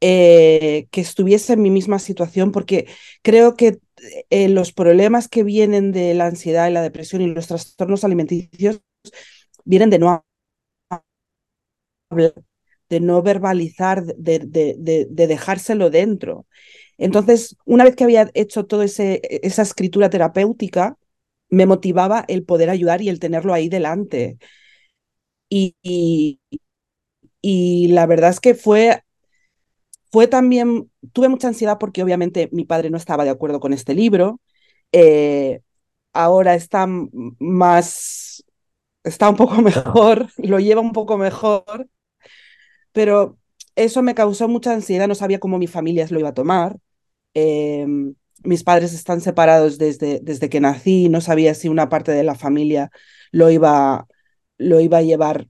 eh, 0.00 0.88
que 0.90 1.00
estuviese 1.00 1.54
en 1.54 1.62
mi 1.62 1.70
misma 1.70 1.98
situación, 1.98 2.52
porque 2.52 2.86
creo 3.22 3.54
que 3.56 3.78
eh, 4.30 4.48
los 4.48 4.72
problemas 4.72 5.28
que 5.28 5.44
vienen 5.44 5.92
de 5.92 6.14
la 6.14 6.26
ansiedad 6.26 6.68
y 6.68 6.72
la 6.72 6.82
depresión 6.82 7.22
y 7.22 7.26
los 7.28 7.46
trastornos 7.48 8.04
alimenticios 8.04 8.80
vienen 9.64 9.90
de 9.90 9.98
no 9.98 10.24
hablar, 12.10 12.34
de 12.88 13.00
no 13.00 13.22
verbalizar, 13.22 14.04
de, 14.04 14.40
de, 14.40 14.76
de, 14.78 15.26
dejárselo 15.26 15.90
dentro. 15.90 16.46
Entonces, 16.98 17.56
una 17.64 17.84
vez 17.84 17.96
que 17.96 18.04
había 18.04 18.30
hecho 18.34 18.66
toda 18.66 18.84
esa 18.84 19.62
escritura 19.62 20.10
terapéutica, 20.10 20.96
me 21.50 21.66
motivaba 21.66 22.24
el 22.28 22.44
poder 22.44 22.70
ayudar 22.70 23.02
y 23.02 23.08
el 23.08 23.20
tenerlo 23.20 23.54
ahí 23.54 23.68
delante. 23.68 24.38
Y, 25.48 25.74
y, 25.82 26.40
y 27.42 27.88
la 27.88 28.06
verdad 28.06 28.30
es 28.30 28.40
que 28.40 28.54
fue 28.54 29.02
fue 30.10 30.26
también 30.26 30.90
tuve 31.12 31.28
mucha 31.28 31.48
ansiedad 31.48 31.78
porque 31.78 32.02
obviamente 32.02 32.48
mi 32.52 32.64
padre 32.64 32.90
no 32.90 32.96
estaba 32.96 33.24
de 33.24 33.30
acuerdo 33.30 33.60
con 33.60 33.72
este 33.72 33.94
libro. 33.94 34.40
Eh, 34.92 35.60
ahora 36.12 36.54
está 36.54 36.86
más, 36.88 38.44
está 39.04 39.30
un 39.30 39.36
poco 39.36 39.56
mejor, 39.62 40.28
lo 40.38 40.60
lleva 40.60 40.80
un 40.82 40.92
poco 40.92 41.18
mejor, 41.18 41.88
pero 42.92 43.38
eso 43.76 44.02
me 44.02 44.14
causó 44.14 44.48
mucha 44.48 44.72
ansiedad, 44.72 45.08
no 45.08 45.14
sabía 45.14 45.40
cómo 45.40 45.58
mi 45.58 45.66
familia 45.66 46.06
lo 46.10 46.18
iba 46.20 46.30
a 46.30 46.34
tomar. 46.34 46.76
Em, 47.34 48.14
mis 48.44 48.64
padres 48.64 48.92
están 48.94 49.20
separados 49.20 49.78
desde, 49.78 50.20
desde 50.22 50.48
que 50.50 50.60
nací, 50.60 51.08
no 51.08 51.20
sabía 51.20 51.54
si 51.54 51.68
una 51.68 51.88
parte 51.88 52.12
de 52.12 52.24
la 52.24 52.34
familia 52.34 52.90
lo 53.32 53.50
iba, 53.50 54.06
lo 54.58 54.80
iba 54.80 54.98
a 54.98 55.02
llevar 55.02 55.48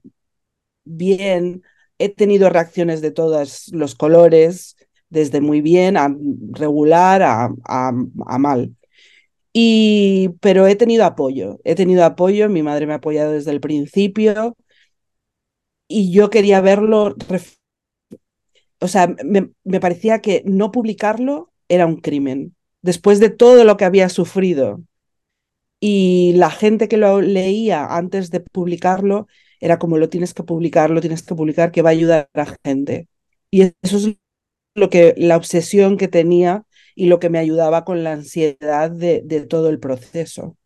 bien. 0.85 1.63
He 2.01 2.09
tenido 2.09 2.49
reacciones 2.49 3.01
de 3.01 3.11
todos 3.11 3.67
los 3.73 3.95
colores, 3.95 4.75
desde 5.09 5.41
muy 5.41 5.61
bien 5.61 5.97
a 5.97 6.15
regular 6.51 7.21
a, 7.23 7.91
mal. 8.39 8.75
Y, 9.53 10.29
pero 10.39 10.67
he 10.67 10.75
tenido 10.75 11.05
apoyo, 11.05 11.59
he 11.65 11.75
tenido 11.75 12.05
apoyo, 12.05 12.49
mi 12.49 12.63
madre 12.63 12.87
me 12.87 12.93
ha 12.93 12.97
apoyado 12.97 13.33
desde 13.33 13.51
el 13.51 13.59
principio 13.59 14.55
y 15.87 16.11
yo 16.11 16.29
quería 16.29 16.61
verlo, 16.61 17.15
o 18.79 18.87
sea, 18.87 19.13
me, 19.25 19.51
me 19.63 19.79
parecía 19.81 20.21
que 20.21 20.41
no 20.45 20.71
publicarlo 20.71 21.51
era 21.67 21.85
un 21.85 21.97
crimen 21.97 22.55
después 22.81 23.19
de 23.19 23.29
todo 23.29 23.63
lo 23.63 23.77
que 23.77 23.85
había 23.85 24.09
sufrido. 24.09 24.81
Y 25.79 26.33
la 26.35 26.51
gente 26.51 26.87
que 26.87 26.97
lo 26.97 27.21
leía 27.21 27.85
antes 27.85 28.29
de 28.29 28.39
publicarlo 28.39 29.27
era 29.61 29.79
como 29.79 29.97
lo 29.97 30.09
tienes 30.09 30.33
que 30.33 30.43
publicar, 30.43 30.89
lo 30.89 31.01
tienes 31.01 31.23
que 31.23 31.35
publicar, 31.35 31.71
que 31.71 31.81
va 31.81 31.89
a 31.89 31.93
ayudar 31.93 32.29
a 32.33 32.39
la 32.39 32.57
gente. 32.63 33.07
Y 33.49 33.61
eso 33.81 33.97
es 33.97 34.17
lo 34.75 34.89
que 34.89 35.13
la 35.17 35.37
obsesión 35.37 35.97
que 35.97 36.07
tenía 36.07 36.63
y 36.95 37.07
lo 37.07 37.19
que 37.19 37.29
me 37.29 37.39
ayudaba 37.39 37.85
con 37.85 38.03
la 38.03 38.13
ansiedad 38.13 38.91
de, 38.91 39.45
todo 39.49 39.69
el 39.69 39.79
proceso. 39.79 40.57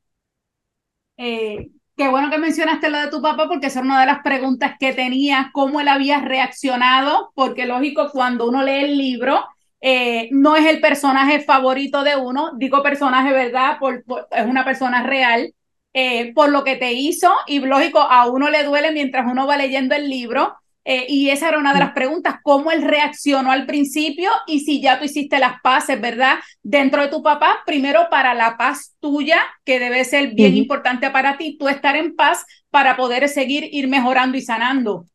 Eh, 1.17 1.69
qué 1.95 2.07
bueno 2.07 2.29
que 2.29 2.37
mencionaste 2.37 2.89
lo 2.89 2.99
de 2.99 3.09
tu 3.09 3.21
papá, 3.21 3.47
porque 3.47 3.67
esa 3.67 3.79
es 3.79 3.85
una 3.85 3.99
de 3.99 4.07
las 4.07 4.21
preguntas 4.23 4.75
que 4.79 4.93
tenía, 4.93 5.51
cómo 5.53 5.81
él 5.81 5.87
había 5.87 6.21
reaccionado, 6.21 7.31
porque 7.35 7.65
lógico, 7.65 8.09
cuando 8.11 8.47
uno 8.47 8.63
lee 8.63 8.85
el 8.85 8.97
libro, 8.97 9.43
eh, 9.81 10.29
no 10.31 10.55
es 10.55 10.65
el 10.65 10.81
personaje 10.81 11.41
favorito 11.41 12.03
de 12.03 12.15
uno, 12.15 12.51
digo 12.57 12.81
personaje, 12.81 13.31
¿verdad? 13.31 13.77
Por, 13.79 14.03
es 14.31 14.45
una 14.45 14.65
persona 14.65 15.03
real, 15.03 15.53
eh, 15.97 16.33
por 16.33 16.49
lo 16.49 16.65
que 16.65 16.75
te 16.75 16.91
hizo 16.91 17.31
y 17.47 17.59
lógico, 17.59 17.99
a 17.99 18.29
uno 18.29 18.49
le 18.49 18.65
duele 18.65 18.91
mientras 18.91 19.25
uno 19.31 19.47
va 19.47 19.55
leyendo 19.55 19.95
el 19.95 20.09
libro. 20.09 20.53
Eh, 20.83 21.05
y 21.07 21.29
esa 21.29 21.47
era 21.47 21.57
una 21.57 21.73
de 21.73 21.79
las 21.79 21.93
preguntas, 21.93 22.35
cómo 22.43 22.69
él 22.69 22.83
reaccionó 22.83 23.49
al 23.51 23.65
principio 23.65 24.29
y 24.45 24.59
si 24.59 24.81
ya 24.81 24.99
tú 24.99 25.05
hiciste 25.05 25.39
las 25.39 25.59
paces, 25.63 25.99
¿verdad? 25.99 26.35
Dentro 26.61 27.01
de 27.01 27.07
tu 27.07 27.23
papá, 27.23 27.63
primero 27.65 28.07
para 28.11 28.35
la 28.35 28.55
paz 28.55 28.93
tuya, 28.99 29.39
que 29.63 29.79
debe 29.79 30.03
ser 30.03 30.35
bien 30.35 30.55
importante 30.57 31.09
para 31.09 31.37
ti, 31.37 31.57
tú 31.57 31.69
estar 31.69 31.95
en 31.95 32.15
paz 32.15 32.45
para 32.69 32.97
poder 32.97 33.27
seguir 33.29 33.67
ir 33.71 33.87
mejorando 33.87 34.37
y 34.37 34.41
sanando. 34.41 35.05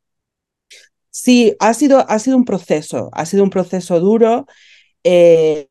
Sí, 1.11 1.55
ha 1.61 1.73
sido, 1.75 2.05
ha 2.09 2.19
sido 2.19 2.37
un 2.37 2.45
proceso, 2.45 3.11
ha 3.13 3.27
sido 3.27 3.45
un 3.45 3.51
proceso 3.51 4.01
duro. 4.01 4.47
Eh, 5.05 5.69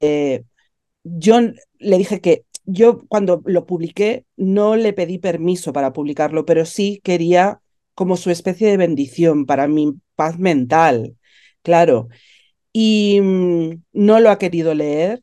eh, 0.00 0.44
yo 1.02 1.40
le 1.78 1.98
dije 1.98 2.20
que 2.20 2.44
yo 2.66 3.00
cuando 3.08 3.42
lo 3.46 3.66
publiqué 3.66 4.26
no 4.36 4.76
le 4.76 4.92
pedí 4.92 5.18
permiso 5.18 5.72
para 5.72 5.92
publicarlo, 5.92 6.44
pero 6.46 6.66
sí 6.66 7.00
quería 7.04 7.60
como 7.94 8.16
su 8.16 8.30
especie 8.30 8.68
de 8.68 8.76
bendición 8.76 9.46
para 9.46 9.68
mi 9.68 9.94
paz 10.16 10.38
mental, 10.38 11.16
claro. 11.62 12.08
Y 12.72 13.20
mm, 13.22 13.82
no 13.94 14.20
lo 14.20 14.30
ha 14.30 14.38
querido 14.38 14.74
leer 14.74 15.22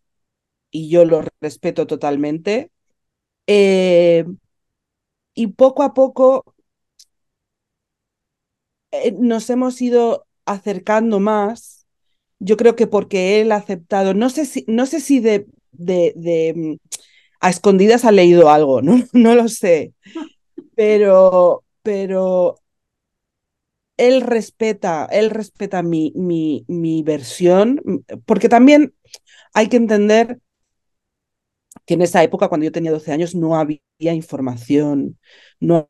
y 0.71 0.89
yo 0.89 1.05
lo 1.05 1.23
respeto 1.41 1.87
totalmente. 1.87 2.71
Eh, 3.47 4.25
y 5.35 5.47
poco 5.47 5.83
a 5.83 5.93
poco 5.93 6.55
eh, 8.91 9.11
nos 9.17 9.49
hemos 9.49 9.81
ido 9.81 10.27
acercando 10.45 11.19
más, 11.19 11.85
yo 12.39 12.57
creo 12.57 12.75
que 12.75 12.87
porque 12.87 13.41
él 13.41 13.51
ha 13.51 13.57
aceptado, 13.57 14.13
no 14.13 14.29
sé 14.29 14.45
si, 14.45 14.65
no 14.67 14.85
sé 14.85 14.99
si 15.01 15.19
de, 15.19 15.47
de, 15.71 16.53
mm, 16.55 16.75
a 17.43 17.49
escondidas 17.51 18.05
ha 18.05 18.13
leído 18.13 18.49
algo, 18.49 18.81
no, 18.83 19.03
no 19.13 19.35
lo 19.35 19.49
sé, 19.49 19.93
pero, 20.75 21.63
pero 21.83 22.57
él 23.97 24.21
respeta, 24.21 25.05
él 25.11 25.29
respeta 25.29 25.83
mi, 25.83 26.11
mi, 26.15 26.65
mi 26.67 27.03
versión, 27.03 27.81
porque 28.25 28.49
también 28.49 28.93
hay 29.53 29.69
que 29.69 29.77
entender 29.77 30.39
que 31.85 31.93
en 31.95 32.01
esa 32.01 32.23
época, 32.23 32.47
cuando 32.49 32.65
yo 32.65 32.71
tenía 32.71 32.91
12 32.91 33.11
años, 33.11 33.35
no 33.35 33.55
había 33.57 33.79
información, 34.13 35.19
no 35.59 35.89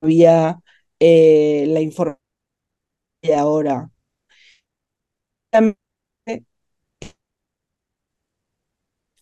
había 0.00 0.60
eh, 1.00 1.66
la 1.68 1.80
información 1.80 2.18
y 3.22 3.32
ahora. 3.32 3.90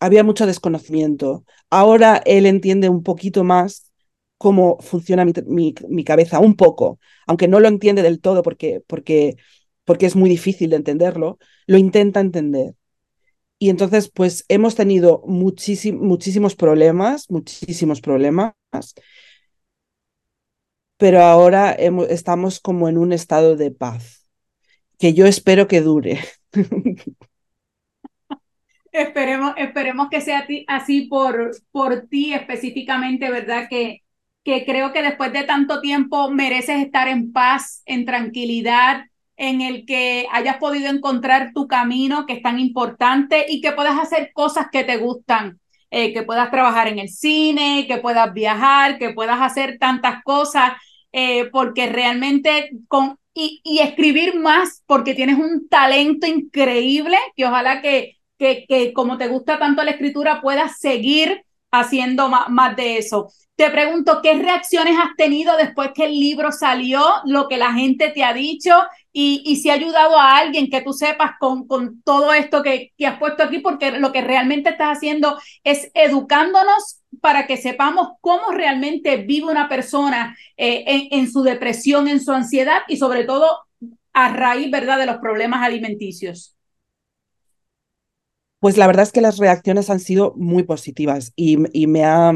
Había 0.01 0.23
mucho 0.23 0.47
desconocimiento. 0.47 1.45
Ahora 1.69 2.21
él 2.25 2.45
entiende 2.47 2.89
un 2.89 3.03
poquito 3.03 3.43
más 3.45 3.91
cómo 4.37 4.79
funciona 4.79 5.23
mi, 5.23 5.33
mi, 5.87 6.03
cabeza, 6.03 6.39
un 6.39 6.55
poco, 6.55 6.99
aunque 7.27 7.47
no 7.47 7.59
lo 7.59 7.67
entiende 7.67 8.01
del 8.01 8.19
todo 8.19 8.41
porque, 8.41 8.81
porque, 8.87 9.35
porque 9.85 10.07
es 10.07 10.15
muy 10.15 10.31
difícil 10.31 10.71
de 10.71 10.77
entenderlo, 10.77 11.37
lo 11.67 11.77
intenta 11.77 12.19
entender. 12.19 12.73
Y 13.59 13.69
entonces, 13.69 14.09
pues 14.09 14.43
hemos 14.47 14.73
tenido 14.73 15.21
muchísimos 15.27 16.55
problemas, 16.55 17.29
muchísimos 17.29 18.01
problemas, 18.01 18.55
pero 20.97 21.21
ahora 21.21 21.73
estamos 21.73 22.59
como 22.59 22.89
en 22.89 22.97
un 22.97 23.13
estado 23.13 23.55
de 23.55 23.69
paz, 23.69 24.25
que 24.97 25.13
yo 25.13 25.27
espero 25.27 25.67
que 25.67 25.81
dure. 25.81 26.19
esperemos, 28.91 29.53
esperemos 29.57 30.09
que 30.09 30.21
sea 30.21 30.45
así 30.67 31.03
por, 31.03 31.51
por 31.71 32.07
ti 32.07 32.33
específicamente, 32.33 33.29
¿verdad? 33.29 33.67
Que, 33.69 34.03
que 34.43 34.65
creo 34.65 34.91
que 34.93 35.03
después 35.03 35.31
de 35.33 35.43
tanto 35.43 35.81
tiempo 35.81 36.29
mereces 36.31 36.81
estar 36.81 37.07
en 37.07 37.31
paz, 37.31 37.83
en 37.85 38.05
tranquilidad, 38.05 39.05
en 39.37 39.61
el 39.61 39.85
que 39.85 40.27
hayas 40.31 40.57
podido 40.57 40.89
encontrar 40.89 41.51
tu 41.53 41.67
camino, 41.67 42.25
que 42.25 42.33
es 42.33 42.41
tan 42.41 42.59
importante, 42.59 43.45
y 43.49 43.61
que 43.61 43.71
puedas 43.71 43.99
hacer 43.99 44.31
cosas 44.33 44.67
que 44.71 44.83
te 44.83 44.97
gustan, 44.97 45.59
eh, 45.89 46.13
que 46.13 46.23
puedas 46.23 46.51
trabajar 46.51 46.87
en 46.87 46.99
el 46.99 47.09
cine, 47.09 47.85
que 47.87 47.97
puedas 47.97 48.33
viajar, 48.33 48.97
que 48.97 49.11
puedas 49.11 49.41
hacer 49.41 49.77
tantas 49.79 50.23
cosas 50.23 50.73
eh, 51.11 51.49
porque 51.51 51.87
realmente 51.87 52.71
con, 52.87 53.17
y, 53.33 53.61
y, 53.63 53.79
escribir 53.79 54.39
más, 54.39 54.83
porque 54.85 55.13
tienes 55.13 55.37
un 55.37 55.67
talento 55.69 56.27
increíble, 56.27 57.17
que 57.35 57.45
ojalá 57.45 57.81
que, 57.81 58.17
que, 58.41 58.65
que 58.67 58.91
como 58.91 59.19
te 59.19 59.27
gusta 59.27 59.59
tanto 59.59 59.83
la 59.83 59.91
escritura, 59.91 60.41
puedas 60.41 60.79
seguir 60.79 61.43
haciendo 61.69 62.27
más, 62.27 62.49
más 62.49 62.75
de 62.75 62.97
eso. 62.97 63.29
Te 63.55 63.69
pregunto, 63.69 64.21
¿qué 64.23 64.33
reacciones 64.33 64.95
has 64.97 65.15
tenido 65.15 65.55
después 65.55 65.91
que 65.93 66.05
el 66.05 66.19
libro 66.19 66.51
salió, 66.51 67.05
lo 67.25 67.47
que 67.47 67.57
la 67.57 67.73
gente 67.73 68.09
te 68.09 68.23
ha 68.23 68.33
dicho 68.33 68.71
y, 69.13 69.43
y 69.45 69.57
si 69.57 69.69
ha 69.69 69.73
ayudado 69.73 70.17
a 70.17 70.37
alguien 70.37 70.71
que 70.71 70.81
tú 70.81 70.91
sepas 70.93 71.33
con, 71.39 71.67
con 71.67 72.01
todo 72.01 72.33
esto 72.33 72.63
que, 72.63 72.91
que 72.97 73.05
has 73.05 73.19
puesto 73.19 73.43
aquí? 73.43 73.59
Porque 73.59 73.91
lo 73.91 74.11
que 74.11 74.21
realmente 74.21 74.71
estás 74.71 74.97
haciendo 74.97 75.37
es 75.63 75.91
educándonos 75.93 77.03
para 77.19 77.45
que 77.45 77.57
sepamos 77.57 78.13
cómo 78.21 78.51
realmente 78.51 79.17
vive 79.17 79.51
una 79.51 79.69
persona 79.69 80.35
eh, 80.57 81.09
en, 81.11 81.31
su 81.31 81.43
depresión, 81.43 82.07
en 82.07 82.21
su 82.23 82.31
ansiedad 82.31 82.79
y 82.87 82.97
sobre 82.97 83.25
todo 83.25 83.59
a 84.13 84.33
raíz, 84.33 84.71
¿verdad?, 84.71 84.97
de 84.97 85.05
los 85.05 85.17
problemas 85.17 85.61
alimenticios. 85.63 86.55
Pues 88.61 88.77
la 88.77 88.85
verdad 88.85 89.03
es 89.03 89.11
que 89.11 89.21
las 89.21 89.37
reacciones 89.39 89.89
han 89.89 89.99
sido 89.99 90.33
muy 90.37 90.63
positivas 90.63 91.33
y, 91.35 91.57
me, 91.57 92.05
ha, 92.05 92.31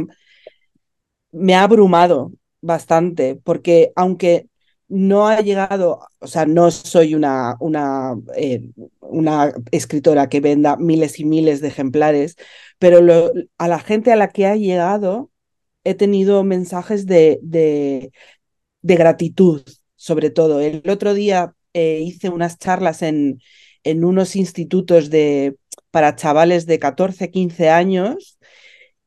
me 1.31 1.53
ha 1.55 1.63
abrumado 1.63 2.31
bastante, 2.61 3.35
porque 3.43 3.91
aunque 3.95 4.47
no 4.87 5.27
ha 5.27 5.41
llegado, 5.41 5.99
o 6.19 6.27
sea, 6.27 6.47
no 6.47 6.71
soy 6.71 7.13
una, 7.13 7.55
una, 7.59 8.15
eh, 8.35 8.71
escritora 9.71 10.27
que 10.27 10.39
venda 10.41 10.77
miles 10.77 11.19
y 11.19 11.25
miles 11.25 11.61
de 11.61 11.67
ejemplares, 11.67 12.37
pero 12.79 13.31
a 13.59 13.67
la 13.67 13.79
gente 13.79 14.11
a 14.11 14.15
la 14.15 14.29
que 14.29 14.47
ha 14.47 14.55
llegado 14.55 15.31
he 15.83 15.93
tenido 15.93 16.43
mensajes 16.43 17.05
de, 17.05 17.39
de, 17.43 18.11
gratitud, 18.81 19.63
sobre 19.95 20.31
todo. 20.31 20.59
El 20.59 20.89
otro 20.89 21.13
día 21.13 21.55
eh, 21.73 22.01
hice 22.01 22.29
unas 22.29 22.57
charlas 22.57 23.03
en, 23.03 23.39
en 23.83 24.03
unos 24.03 24.35
institutos 24.35 25.09
de, 25.11 25.55
para 25.95 26.17
chavales 26.17 26.65
de 26.65 26.77
14, 26.77 27.31
15 27.31 27.69
años 27.69 28.37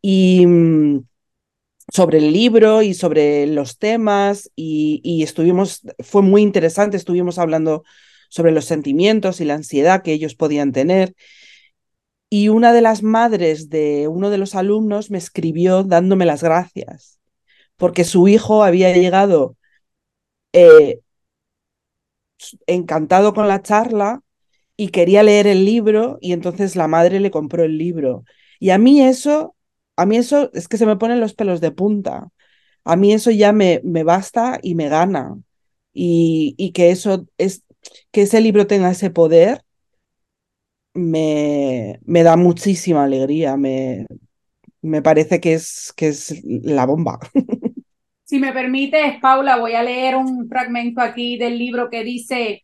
y 0.01 0.47
mm, 0.47 1.05
sobre 1.93 2.17
el 2.17 2.33
libro 2.33 2.81
y 2.81 2.95
sobre 2.95 3.47
los 3.47 3.77
temas 3.77 4.51
y, 4.57 5.23
estuvimos, 5.23 5.83
fue 5.99 6.23
muy 6.23 6.41
interesante, 6.41 6.97
estuvimos 6.97 7.39
hablando 7.39 7.85
sobre 8.31 8.53
los 8.53 8.65
sentimientos 8.65 9.43
y 9.43 9.45
la 9.45 9.57
ansiedad 9.57 10.03
que 10.03 10.15
ellos 10.15 10.35
podían 10.35 10.73
tener. 10.73 11.15
Y 12.31 12.49
una 12.49 12.73
de 12.73 12.81
las 12.81 13.03
madres 13.03 13.69
de 13.69 14.09
uno 14.09 14.31
de 14.31 14.39
los 14.39 14.55
alumnos 14.55 15.11
me 15.11 15.19
escribió 15.19 15.83
dándome 15.83 16.25
las 16.25 16.43
gracias, 16.43 17.21
porque 17.77 18.05
su 18.05 18.29
hijo 18.29 18.65
había 18.65 18.95
llegado 18.95 19.57
eh, 20.55 21.01
encantado 22.67 23.35
con 23.35 23.47
la 23.47 23.61
charla 23.61 24.23
y 24.79 24.91
quería 24.91 25.25
leer 25.25 25.49
el 25.49 25.65
libro 25.67 26.19
y 26.23 26.33
entonces 26.33 26.77
la 26.77 26.89
madre 26.89 27.21
le 27.21 27.33
compró 27.33 27.65
el 27.65 27.79
libro. 27.79 28.25
Y 28.61 28.71
a 28.71 28.79
mí 28.79 29.03
eso, 29.03 29.57
a 29.97 30.07
mí 30.07 30.17
eso 30.19 30.51
es 30.55 30.69
que 30.69 30.79
se 30.79 30.87
me 30.87 30.97
ponen 30.97 31.21
los 31.21 31.35
pelos 31.35 31.61
de 31.61 31.73
punta. 31.73 32.31
A 32.85 32.97
mí 32.97 33.13
eso 33.13 33.33
ya 33.33 33.53
me, 33.53 33.81
me 33.85 34.05
basta 34.05 34.61
y 34.63 34.77
me 34.77 34.89
gana. 34.89 35.37
Y, 35.93 36.55
y 36.59 36.73
que 36.73 36.91
eso 36.93 37.27
es, 37.39 37.65
que 38.13 38.23
ese 38.23 38.41
libro 38.41 38.69
tenga 38.69 38.91
ese 38.93 39.11
poder, 39.11 39.63
me, 40.95 42.01
me 42.05 42.23
da 42.23 42.37
muchísima 42.37 43.05
alegría. 43.05 43.57
Me, 43.57 44.07
me 44.83 45.03
parece 45.03 45.41
que 45.41 45.55
es, 45.55 45.93
que 45.97 46.09
es 46.09 46.43
la 46.45 46.87
bomba. 46.87 47.19
Si 48.25 48.39
me 48.39 48.53
permites, 48.53 49.19
Paula, 49.21 49.57
voy 49.57 49.73
a 49.73 49.83
leer 49.83 50.15
un 50.17 50.49
fragmento 50.49 51.01
aquí 51.01 51.39
del 51.39 51.59
libro 51.59 51.89
que 51.89 52.05
dice, 52.05 52.63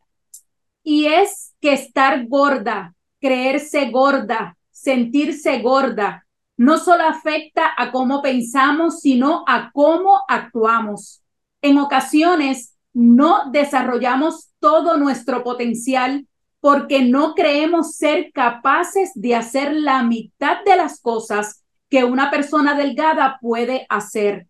y 0.83 1.07
es 1.07 1.54
que 1.65 1.73
estar 1.73 2.27
gorda, 2.27 2.95
creerse 3.19 3.91
gorda, 3.91 4.59
sentirse 4.71 5.61
gorda, 5.61 6.27
no 6.59 6.77
solo 6.77 7.05
afecta 7.05 7.73
a 7.75 7.91
cómo 7.91 8.21
pensamos, 8.21 9.01
sino 9.01 9.47
a 9.49 9.71
cómo 9.73 10.25
actuamos. 10.29 11.23
En 11.63 11.79
ocasiones 11.79 12.77
no 12.93 13.51
desarrollamos 13.51 14.51
todo 14.61 14.99
nuestro 14.99 15.43
potencial 15.43 16.27
porque 16.61 17.03
no 17.03 17.33
creemos 17.35 17.97
ser 17.97 18.31
capaces 18.33 19.13
de 19.15 19.35
hacer 19.35 19.73
la 19.73 20.03
mitad 20.03 20.63
de 20.67 20.77
las 20.77 21.01
cosas 21.01 21.65
que 21.89 22.05
una 22.05 22.31
persona 22.31 22.75
delgada 22.75 23.39
puede 23.41 23.87
hacer 23.89 24.49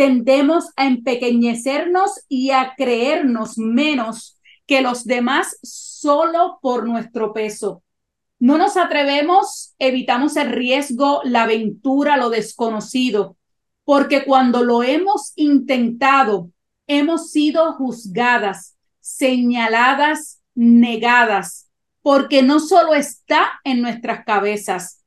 tendemos 0.00 0.70
a 0.76 0.86
empequeñecernos 0.86 2.24
y 2.26 2.52
a 2.52 2.74
creernos 2.74 3.58
menos 3.58 4.40
que 4.66 4.80
los 4.80 5.04
demás 5.04 5.58
solo 6.00 6.58
por 6.62 6.86
nuestro 6.86 7.32
peso. 7.32 7.82
No 8.38 8.56
nos 8.56 8.76
atrevemos, 8.78 9.74
evitamos 9.78 10.36
el 10.36 10.50
riesgo, 10.50 11.20
la 11.24 11.42
aventura, 11.42 12.16
lo 12.16 12.30
desconocido, 12.30 13.36
porque 13.84 14.24
cuando 14.24 14.64
lo 14.64 14.82
hemos 14.82 15.32
intentado, 15.36 16.50
hemos 16.86 17.30
sido 17.30 17.74
juzgadas, 17.74 18.76
señaladas, 19.00 20.40
negadas, 20.54 21.70
porque 22.00 22.42
no 22.42 22.60
solo 22.60 22.94
está 22.94 23.60
en 23.64 23.82
nuestras 23.82 24.24
cabezas, 24.24 25.02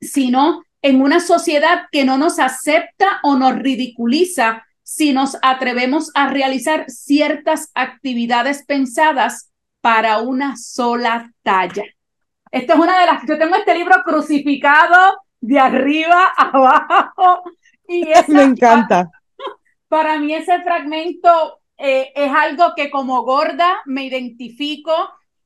sino 0.00 0.62
en 0.82 1.00
una 1.00 1.18
sociedad 1.18 1.86
que 1.90 2.04
no 2.04 2.16
nos 2.16 2.38
acepta 2.38 3.18
o 3.24 3.36
nos 3.36 3.56
ridiculiza 3.56 4.64
si 4.84 5.12
nos 5.12 5.36
atrevemos 5.42 6.10
a 6.14 6.28
realizar 6.28 6.84
ciertas 6.88 7.70
actividades 7.74 8.64
pensadas 8.64 9.51
para 9.82 10.20
una 10.20 10.56
sola 10.56 11.30
talla. 11.42 11.84
Esta 12.50 12.74
es 12.74 12.78
una 12.78 13.00
de 13.00 13.06
las, 13.06 13.26
yo 13.26 13.36
tengo 13.36 13.56
este 13.56 13.74
libro 13.74 13.96
crucificado 14.04 15.18
de 15.40 15.58
arriba 15.58 16.32
abajo 16.36 17.42
y 17.88 18.04
me 18.28 18.42
encanta. 18.44 19.10
Para 19.88 20.18
mí 20.18 20.32
ese 20.32 20.62
fragmento 20.62 21.60
eh, 21.76 22.12
es 22.14 22.32
algo 22.32 22.72
que 22.74 22.90
como 22.90 23.24
gorda 23.24 23.80
me 23.84 24.04
identifico 24.04 24.92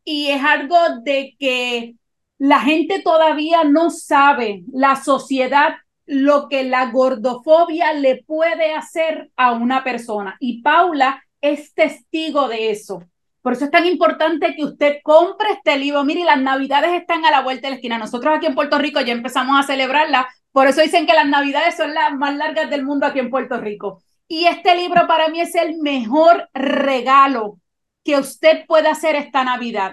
y 0.04 0.28
es 0.28 0.44
algo 0.44 0.76
de 1.02 1.34
que 1.38 1.96
la 2.38 2.60
gente 2.60 3.00
todavía 3.02 3.64
no 3.64 3.90
sabe, 3.90 4.64
la 4.70 4.96
sociedad, 4.96 5.76
lo 6.04 6.48
que 6.48 6.62
la 6.64 6.90
gordofobia 6.90 7.94
le 7.94 8.22
puede 8.24 8.74
hacer 8.74 9.30
a 9.34 9.52
una 9.52 9.82
persona. 9.82 10.36
Y 10.38 10.60
Paula 10.60 11.24
es 11.40 11.72
testigo 11.72 12.48
de 12.48 12.70
eso. 12.70 13.02
Por 13.46 13.52
eso 13.52 13.66
es 13.66 13.70
tan 13.70 13.86
importante 13.86 14.56
que 14.56 14.64
usted 14.64 14.96
compre 15.04 15.52
este 15.52 15.78
libro. 15.78 16.02
Mire, 16.02 16.24
las 16.24 16.40
navidades 16.40 17.00
están 17.00 17.24
a 17.24 17.30
la 17.30 17.42
vuelta 17.42 17.68
de 17.68 17.70
la 17.70 17.76
esquina. 17.76 17.96
Nosotros 17.96 18.34
aquí 18.34 18.46
en 18.46 18.56
Puerto 18.56 18.76
Rico 18.76 19.00
ya 19.00 19.12
empezamos 19.12 19.56
a 19.56 19.62
celebrarla. 19.62 20.26
Por 20.50 20.66
eso 20.66 20.80
dicen 20.80 21.06
que 21.06 21.14
las 21.14 21.28
navidades 21.28 21.76
son 21.76 21.94
las 21.94 22.12
más 22.12 22.34
largas 22.34 22.68
del 22.68 22.84
mundo 22.84 23.06
aquí 23.06 23.20
en 23.20 23.30
Puerto 23.30 23.60
Rico. 23.60 24.02
Y 24.26 24.46
este 24.46 24.74
libro 24.74 25.06
para 25.06 25.28
mí 25.28 25.40
es 25.40 25.54
el 25.54 25.78
mejor 25.78 26.48
regalo 26.54 27.60
que 28.02 28.18
usted 28.18 28.66
puede 28.66 28.88
hacer 28.88 29.14
esta 29.14 29.44
Navidad. 29.44 29.92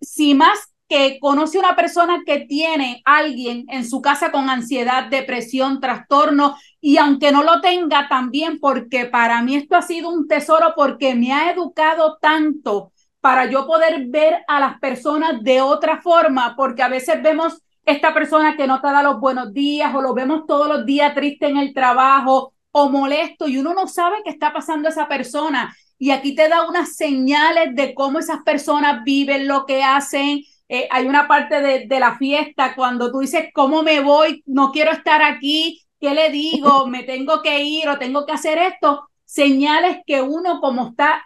Si 0.00 0.34
más 0.34 0.72
conoce 1.20 1.58
una 1.58 1.76
persona 1.76 2.22
que 2.24 2.40
tiene 2.40 3.02
alguien 3.04 3.64
en 3.68 3.88
su 3.88 4.00
casa 4.00 4.30
con 4.30 4.48
ansiedad, 4.50 5.08
depresión, 5.08 5.80
trastorno, 5.80 6.56
y 6.80 6.98
aunque 6.98 7.32
no 7.32 7.42
lo 7.42 7.60
tenga 7.60 8.08
también, 8.08 8.58
porque 8.60 9.06
para 9.06 9.42
mí 9.42 9.56
esto 9.56 9.76
ha 9.76 9.82
sido 9.82 10.10
un 10.10 10.28
tesoro 10.28 10.74
porque 10.76 11.14
me 11.14 11.32
ha 11.32 11.50
educado 11.50 12.18
tanto 12.20 12.92
para 13.20 13.46
yo 13.50 13.66
poder 13.66 14.06
ver 14.08 14.44
a 14.46 14.60
las 14.60 14.78
personas 14.80 15.42
de 15.42 15.62
otra 15.62 16.02
forma, 16.02 16.54
porque 16.56 16.82
a 16.82 16.88
veces 16.88 17.22
vemos 17.22 17.62
esta 17.86 18.12
persona 18.12 18.56
que 18.56 18.66
no 18.66 18.80
te 18.80 18.88
da 18.88 19.02
los 19.02 19.20
buenos 19.20 19.52
días 19.52 19.94
o 19.94 20.02
lo 20.02 20.14
vemos 20.14 20.46
todos 20.46 20.68
los 20.68 20.84
días 20.86 21.14
triste 21.14 21.46
en 21.46 21.56
el 21.56 21.74
trabajo 21.74 22.52
o 22.70 22.90
molesto 22.90 23.46
y 23.48 23.58
uno 23.58 23.72
no 23.74 23.86
sabe 23.86 24.16
qué 24.24 24.30
está 24.30 24.52
pasando 24.52 24.88
esa 24.88 25.08
persona. 25.08 25.74
Y 25.98 26.10
aquí 26.10 26.34
te 26.34 26.48
da 26.48 26.68
unas 26.68 26.96
señales 26.96 27.74
de 27.74 27.94
cómo 27.94 28.18
esas 28.18 28.42
personas 28.42 29.04
viven, 29.04 29.46
lo 29.46 29.64
que 29.64 29.82
hacen, 29.82 30.42
eh, 30.68 30.88
hay 30.90 31.06
una 31.06 31.28
parte 31.28 31.60
de, 31.60 31.86
de, 31.86 32.00
la 32.00 32.16
fiesta 32.16 32.74
cuando 32.74 33.10
tú 33.10 33.20
dices, 33.20 33.48
¿cómo 33.54 33.82
me 33.82 34.00
voy? 34.00 34.42
No 34.46 34.72
quiero 34.72 34.92
estar 34.92 35.22
aquí, 35.22 35.82
¿qué 36.00 36.14
le 36.14 36.30
digo? 36.30 36.86
¿Me 36.88 37.02
tengo 37.02 37.42
que 37.42 37.62
ir 37.62 37.88
o 37.88 37.98
tengo 37.98 38.24
que 38.26 38.32
hacer 38.32 38.58
esto? 38.58 39.08
Señales 39.24 39.98
que 40.06 40.22
uno 40.22 40.60
como 40.60 40.88
está 40.88 41.24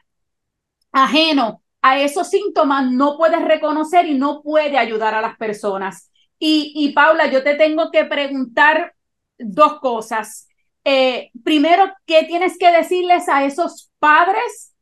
ajeno 0.92 1.62
a 1.82 2.00
esos 2.00 2.28
síntomas 2.28 2.90
no 2.90 3.16
puede 3.16 3.38
reconocer 3.38 4.06
y 4.06 4.14
no 4.14 4.42
puede 4.42 4.78
ayudar 4.78 5.14
a 5.14 5.20
las 5.20 5.36
personas. 5.36 6.10
Y, 6.38 6.72
y 6.74 6.92
Paula, 6.92 7.30
yo 7.30 7.42
te 7.42 7.54
tengo 7.54 7.90
que 7.90 8.04
preguntar 8.04 8.94
dos 9.38 9.80
cosas. 9.80 10.48
Eh, 10.84 11.30
primero, 11.44 11.84
¿qué 12.06 12.24
tienes 12.24 12.58
que 12.58 12.70
decirles 12.70 13.28
a 13.28 13.44
esos 13.44 13.90
padres 13.98 14.74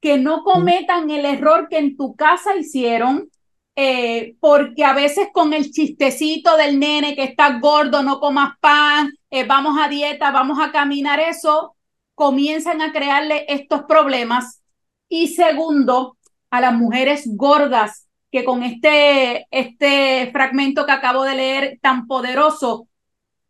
que 0.00 0.18
no 0.18 0.42
cometan 0.42 1.10
el 1.10 1.24
error 1.24 1.68
que 1.68 1.78
en 1.78 1.96
tu 1.96 2.14
casa 2.16 2.56
hicieron? 2.56 3.30
Eh, 3.74 4.36
porque 4.38 4.84
a 4.84 4.92
veces 4.92 5.28
con 5.32 5.54
el 5.54 5.70
chistecito 5.70 6.56
del 6.56 6.78
nene 6.78 7.14
que 7.14 7.24
está 7.24 7.58
gordo, 7.58 8.02
no 8.02 8.20
comas 8.20 8.54
pan, 8.60 9.12
eh, 9.30 9.44
vamos 9.44 9.78
a 9.80 9.88
dieta, 9.88 10.30
vamos 10.30 10.58
a 10.60 10.72
caminar, 10.72 11.20
eso 11.20 11.74
comienzan 12.14 12.82
a 12.82 12.92
crearle 12.92 13.46
estos 13.48 13.84
problemas. 13.84 14.62
Y 15.08 15.28
segundo, 15.28 16.16
a 16.50 16.60
las 16.60 16.74
mujeres 16.74 17.24
gordas 17.34 18.08
que 18.30 18.44
con 18.44 18.62
este, 18.62 19.46
este 19.50 20.30
fragmento 20.32 20.86
que 20.86 20.92
acabo 20.92 21.24
de 21.24 21.34
leer 21.34 21.78
tan 21.82 22.06
poderoso, 22.06 22.88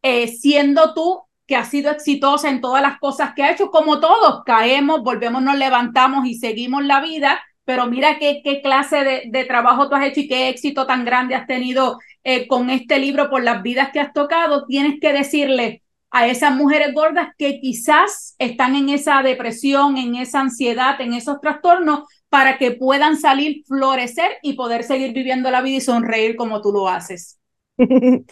eh, 0.02 0.28
siendo 0.28 0.94
tú 0.94 1.22
que 1.46 1.56
has 1.56 1.68
sido 1.68 1.90
exitosa 1.90 2.48
en 2.48 2.60
todas 2.60 2.82
las 2.82 2.98
cosas 2.98 3.34
que 3.34 3.42
ha 3.42 3.52
hecho, 3.52 3.70
como 3.70 4.00
todos, 4.00 4.42
caemos, 4.44 5.02
volvemos, 5.02 5.42
nos 5.42 5.56
levantamos 5.56 6.26
y 6.26 6.34
seguimos 6.34 6.84
la 6.84 7.00
vida, 7.00 7.40
pero 7.64 7.86
mira 7.86 8.18
qué, 8.18 8.40
qué 8.42 8.60
clase 8.60 9.22
de, 9.30 9.44
trabajo 9.44 9.88
tú 9.88 9.94
has 9.94 10.06
hecho 10.06 10.20
y 10.20 10.28
qué 10.28 10.48
éxito 10.48 10.86
tan 10.86 11.04
grande 11.04 11.34
has 11.34 11.46
tenido 11.46 11.98
eh, 12.24 12.46
con 12.48 12.70
este 12.70 12.98
libro 12.98 13.30
por 13.30 13.42
las 13.42 13.62
vidas 13.62 13.90
que 13.92 14.00
has 14.00 14.12
tocado, 14.12 14.66
tienes 14.66 15.00
que 15.00 15.12
decirle 15.12 15.82
a 16.10 16.26
esas 16.26 16.54
mujeres 16.54 16.92
gordas 16.92 17.28
que 17.38 17.58
quizás 17.60 18.34
están 18.38 18.76
en 18.76 18.90
esa 18.90 19.22
depresión, 19.22 19.96
en 19.96 20.16
esa 20.16 20.40
ansiedad, 20.40 21.00
en 21.00 21.14
esos 21.14 21.40
trastornos, 21.40 22.00
para 22.28 22.58
que 22.58 22.72
puedan 22.72 23.18
salir, 23.18 23.62
florecer 23.66 24.32
y 24.42 24.54
poder 24.54 24.84
seguir 24.84 25.12
viviendo 25.12 25.50
la 25.50 25.62
vida 25.62 25.78
y 25.78 25.80
sonreír 25.80 26.36
como 26.36 26.60
tú 26.60 26.72
lo 26.72 26.88
haces. 26.88 27.38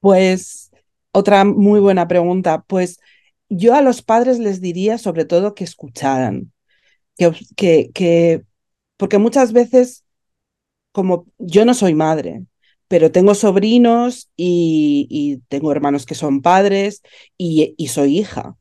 Pues 0.00 0.72
otra 1.12 1.44
muy 1.44 1.78
buena 1.78 2.08
pregunta. 2.08 2.64
Pues 2.66 2.98
yo 3.48 3.72
a 3.74 3.82
los 3.82 4.02
padres 4.02 4.40
les 4.40 4.60
diría 4.60 4.98
sobre 4.98 5.24
todo 5.24 5.54
que 5.54 5.62
escucharan, 5.62 6.52
que, 7.16 7.30
que, 7.54 7.90
que 7.94 8.42
porque 9.02 9.18
muchas 9.18 9.52
veces, 9.52 10.04
como 10.92 11.26
yo 11.38 11.64
no 11.64 11.74
soy 11.74 11.92
madre, 11.92 12.44
pero 12.86 13.10
tengo 13.10 13.34
sobrinos 13.34 14.30
y, 14.36 15.40
tengo 15.48 15.72
hermanos 15.72 16.06
que 16.06 16.14
son 16.14 16.40
padres 16.40 17.02
y, 17.36 17.74
soy 17.88 18.20
hija. 18.20 18.56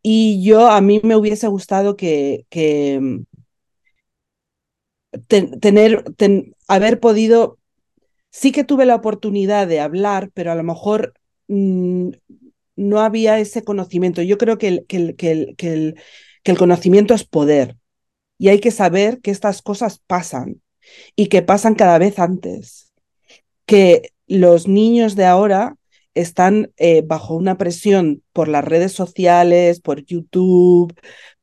Y 0.00 0.40
yo 0.44 0.68
a 0.68 0.80
mí 0.80 1.00
me 1.02 1.16
hubiese 1.16 1.48
gustado 1.48 1.96
que, 1.96 2.46
que 2.48 3.24
tener, 5.26 6.04
haber 6.68 7.00
podido, 7.00 7.58
sí 8.30 8.52
que 8.52 8.62
tuve 8.62 8.86
la 8.86 8.94
oportunidad 8.94 9.66
de 9.66 9.80
hablar, 9.80 10.30
pero 10.32 10.52
a 10.52 10.54
lo 10.54 10.62
mejor 10.62 11.14
mm, 11.48 12.10
no 12.76 13.00
había 13.00 13.40
ese 13.40 13.64
conocimiento. 13.64 14.22
Yo 14.22 14.38
creo 14.38 14.58
que 14.58 14.84
que, 14.86 15.16
que, 15.16 15.54
que 15.56 15.96
el 16.44 16.56
conocimiento 16.56 17.14
es 17.14 17.24
poder 17.24 17.81
y 18.42 18.48
hay 18.48 18.58
que 18.58 18.72
saber 18.72 19.20
que 19.20 19.30
estas 19.30 19.62
cosas 19.62 20.00
pasan 20.04 20.60
y 21.14 21.28
que 21.28 21.42
pasan 21.42 21.76
cada 21.76 21.96
vez 21.98 22.18
antes, 22.18 22.92
que 23.66 24.10
los 24.26 24.66
niños 24.66 25.14
de 25.14 25.26
ahora 25.26 25.76
están 26.14 26.72
eh, 26.76 27.04
bajo 27.06 27.36
una 27.36 27.56
presión 27.56 28.24
por 28.32 28.48
las 28.48 28.64
redes 28.64 28.90
sociales, 28.90 29.78
por 29.78 30.04
YouTube, 30.04 30.92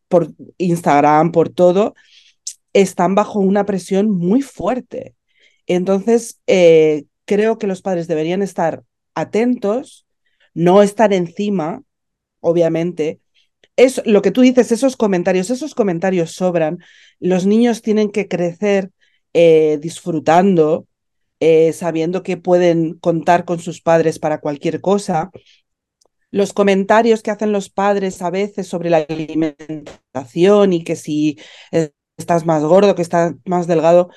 por 0.10 0.34
Instagram, 0.58 1.32
por 1.32 1.48
todo, 1.48 1.96
están 2.74 3.16
bajo 3.16 3.40
una 3.40 3.66
presión 3.66 4.12
muy 4.12 4.42
fuerte. 4.42 5.16
Entonces, 5.68 6.42
eh, 6.48 7.06
creo 7.24 7.58
que 7.58 7.68
los 7.68 7.82
padres 7.82 8.10
deberían 8.10 8.42
estar 8.42 8.84
atentos, 9.16 10.06
no 10.54 10.82
estar 10.82 11.14
encima, 11.14 11.82
obviamente. 12.42 13.22
Es 13.80 14.02
lo 14.06 14.22
que 14.22 14.32
tú 14.32 14.42
dices, 14.42 14.74
esos 14.74 14.98
comentarios, 14.98 15.50
esos 15.50 15.74
comentarios 15.74 16.34
sobran. 16.34 16.80
Los 17.22 17.46
niños 17.46 17.82
tienen 17.82 18.12
que 18.12 18.28
crecer 18.28 18.92
eh, 19.32 19.80
disfrutando, 19.82 20.86
eh, 21.40 21.72
sabiendo 21.72 22.22
que 22.22 22.36
pueden 22.36 22.96
contar 22.96 23.46
con 23.46 23.60
sus 23.60 23.80
padres 23.82 24.20
para 24.20 24.42
cualquier 24.42 24.82
cosa. 24.82 25.32
Los 26.30 26.52
comentarios 26.52 27.24
que 27.24 27.32
hacen 27.32 27.54
los 27.54 27.70
padres 27.70 28.22
a 28.22 28.30
veces 28.30 28.68
sobre 28.68 28.90
la 28.90 28.98
alimentación 28.98 30.74
y 30.74 30.84
que 30.84 30.98
si 30.98 31.40
estás 32.18 32.46
más 32.46 32.62
gordo, 32.66 32.96
que 32.96 33.02
estás 33.02 33.36
más 33.46 33.66
delgado, 33.66 34.10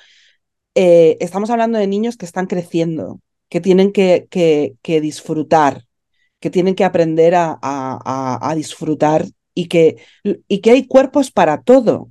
eh, 0.75 1.15
estamos 1.21 1.49
hablando 1.49 1.79
de 1.79 1.87
niños 1.87 2.17
que 2.17 2.25
están 2.25 2.47
creciendo, 2.47 3.21
que 3.47 3.61
tienen 3.61 3.93
que, 3.93 4.27
que, 4.29 5.01
disfrutar, 5.01 5.85
que 6.41 6.49
tienen 6.49 6.75
que 6.75 6.83
aprender 6.83 7.33
a, 7.33 7.57
a, 7.61 8.55
disfrutar 8.55 9.25
y 9.53 9.67
que, 9.67 9.97
y 10.47 10.59
que 10.61 10.71
hay 10.71 10.87
cuerpos 10.87 11.31
para 11.31 11.61
todo. 11.61 12.09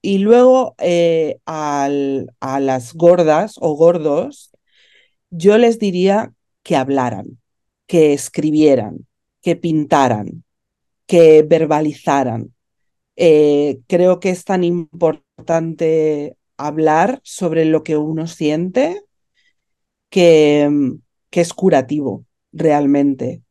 Y 0.00 0.18
luego 0.18 0.74
eh, 0.78 1.38
al, 1.44 2.32
a 2.40 2.60
las 2.60 2.94
gordas 2.94 3.56
o 3.60 3.74
gordos, 3.74 4.52
yo 5.30 5.58
les 5.58 5.78
diría 5.78 6.32
que 6.62 6.76
hablaran, 6.76 7.40
que 7.86 8.12
escribieran, 8.12 9.06
que 9.42 9.56
pintaran, 9.56 10.44
que 11.06 11.42
verbalizaran. 11.42 12.54
Eh, 13.16 13.80
creo 13.88 14.20
que 14.20 14.30
es 14.30 14.44
tan 14.44 14.64
importante 14.64 16.36
hablar 16.56 17.20
sobre 17.24 17.64
lo 17.64 17.82
que 17.82 17.96
uno 17.96 18.26
siente 18.26 19.02
que, 20.10 20.70
que 21.30 21.40
es 21.40 21.52
curativo 21.54 22.24
realmente. 22.52 23.42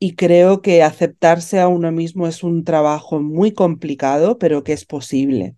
Y 0.00 0.16
creo 0.16 0.60
que 0.60 0.82
aceptarse 0.82 1.60
a 1.60 1.68
uno 1.68 1.92
mismo 1.92 2.26
es 2.26 2.42
un 2.42 2.64
trabajo 2.64 3.20
muy 3.20 3.52
complicado, 3.52 4.36
pero 4.38 4.64
que 4.64 4.72
es 4.72 4.84
posible. 4.84 5.56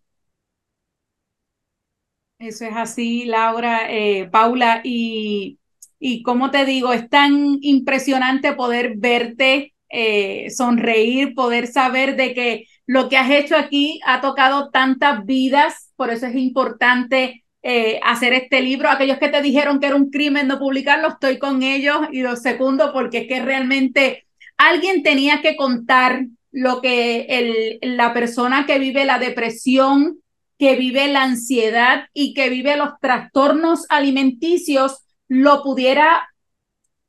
Eso 2.39 2.65
es 2.65 2.75
así, 2.75 3.25
Laura, 3.27 3.91
eh, 3.93 4.29
Paula, 4.33 4.81
y, 4.83 5.59
y 5.99 6.23
como 6.23 6.51
te 6.51 6.65
digo, 6.65 6.93
es 6.93 7.09
tan 7.11 7.59
impresionante 7.61 8.55
poder 8.55 8.95
verte 8.97 9.75
eh, 9.91 10.49
sonreír, 10.51 11.35
poder 11.35 11.67
saber 11.67 12.17
de 12.17 12.33
que 12.35 12.65
lo 12.87 13.09
que 13.11 13.19
has 13.19 13.31
hecho 13.31 13.57
aquí 13.57 14.01
ha 14.07 14.21
tocado 14.23 14.71
tantas 14.71 15.27
vidas, 15.27 15.93
por 15.97 16.11
eso 16.11 16.27
es 16.27 16.35
importante 16.35 17.45
eh, 17.63 18.01
hacer 18.03 18.33
este 18.33 18.63
libro. 18.63 18.89
Aquellos 18.89 19.19
que 19.19 19.29
te 19.29 19.43
dijeron 19.43 19.79
que 19.79 19.87
era 19.89 19.97
un 19.97 20.11
crimen 20.11 20.49
no 20.49 20.59
publicarlo, 20.59 21.09
estoy 21.09 21.39
con 21.39 21.63
ellos 21.63 21.99
y 22.11 22.23
lo 22.23 22.37
segundo 22.37 22.93
porque 22.95 23.19
es 23.19 23.29
que 23.29 23.43
realmente 23.45 24.27
alguien 24.61 25.03
tenía 25.03 25.41
que 25.41 25.57
contar 25.57 26.27
lo 26.53 26.83
que 26.83 27.23
el, 27.29 27.97
la 27.97 28.13
persona 28.13 28.67
que 28.67 28.79
vive 28.79 29.07
la 29.07 29.19
depresión, 29.19 30.21
que 30.59 30.77
vive 30.77 31.09
la 31.09 31.23
ansiedad 31.23 32.09
y 32.13 32.35
que 32.35 32.51
vive 32.51 32.77
los 32.77 32.91
trastornos 33.01 33.87
alimenticios 33.89 35.07
lo 35.29 35.63
pudiera 35.63 36.29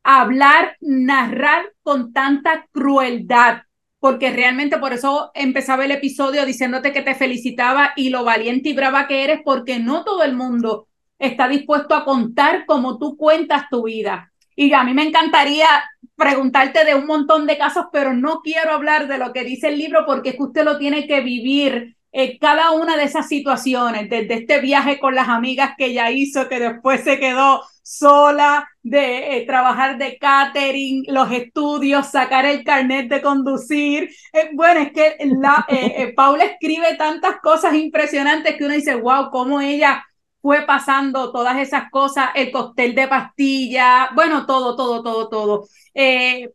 hablar, 0.03 0.77
narrar 0.79 1.73
con 1.83 2.13
tanta 2.13 2.67
crueldad, 2.71 3.63
porque 3.99 4.31
realmente 4.31 4.77
por 4.77 4.93
eso 4.93 5.31
empezaba 5.33 5.83
el 5.83 5.91
episodio 5.91 6.45
diciéndote 6.45 6.93
que 6.93 7.01
te 7.01 7.15
felicitaba 7.15 7.91
y 7.97 8.11
lo 8.11 8.23
valiente 8.23 8.69
y 8.69 8.73
brava 8.73 9.07
que 9.07 9.25
eres, 9.25 9.41
porque 9.43 9.79
no 9.79 10.05
todo 10.05 10.23
el 10.23 10.35
mundo 10.35 10.87
está 11.19 11.49
dispuesto 11.49 11.95
a 11.95 12.05
contar 12.05 12.65
como 12.65 12.97
tú 12.97 13.17
cuentas 13.17 13.63
tu 13.69 13.83
vida. 13.83 14.31
Y 14.55 14.71
a 14.73 14.83
mí 14.83 14.93
me 14.93 15.03
encantaría 15.03 15.67
preguntarte 16.15 16.85
de 16.85 16.95
un 16.95 17.05
montón 17.07 17.47
de 17.47 17.57
casos, 17.57 17.85
pero 17.91 18.13
no 18.13 18.41
quiero 18.41 18.71
hablar 18.71 19.07
de 19.07 19.17
lo 19.17 19.33
que 19.33 19.43
dice 19.43 19.69
el 19.69 19.77
libro 19.77 20.05
porque 20.05 20.29
es 20.29 20.35
que 20.35 20.43
usted 20.43 20.63
lo 20.63 20.77
tiene 20.77 21.07
que 21.07 21.21
vivir 21.21 21.95
eh, 22.13 22.37
cada 22.39 22.71
una 22.71 22.97
de 22.97 23.03
esas 23.03 23.27
situaciones, 23.27 24.09
desde 24.09 24.33
este 24.33 24.59
viaje 24.59 24.99
con 24.99 25.15
las 25.15 25.29
amigas 25.29 25.75
que 25.77 25.87
ella 25.87 26.11
hizo, 26.11 26.49
que 26.49 26.59
después 26.59 27.03
se 27.03 27.19
quedó 27.19 27.61
sola, 27.83 28.67
de 28.83 29.37
eh, 29.37 29.45
trabajar 29.45 29.97
de 29.97 30.17
catering, 30.17 31.05
los 31.07 31.31
estudios, 31.31 32.07
sacar 32.07 32.45
el 32.45 32.63
carnet 32.65 33.09
de 33.09 33.21
conducir. 33.21 34.09
Eh, 34.33 34.49
bueno, 34.53 34.81
es 34.81 34.91
que 34.91 35.17
la, 35.41 35.65
Paula 36.15 36.45
escribe 36.45 36.95
tantas 36.97 37.39
cosas 37.41 37.75
impresionantes 37.75 38.57
que 38.57 38.65
uno 38.65 38.73
dice, 38.73 38.95
wow, 38.95 39.29
cómo 39.31 39.61
ella 39.61 40.03
fue 40.41 40.63
pasando 40.65 41.31
todas 41.31 41.57
esas 41.59 41.89
cosas, 41.91 42.31
el 42.35 42.51
cóctel 42.51 42.95
de 42.95 43.07
pastilla, 43.07 44.09
bueno, 44.15 44.45
todo, 44.45 44.75
todo, 44.75 45.03
todo, 45.03 45.29
todo. 45.29 45.67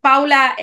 Paula, 0.01 0.57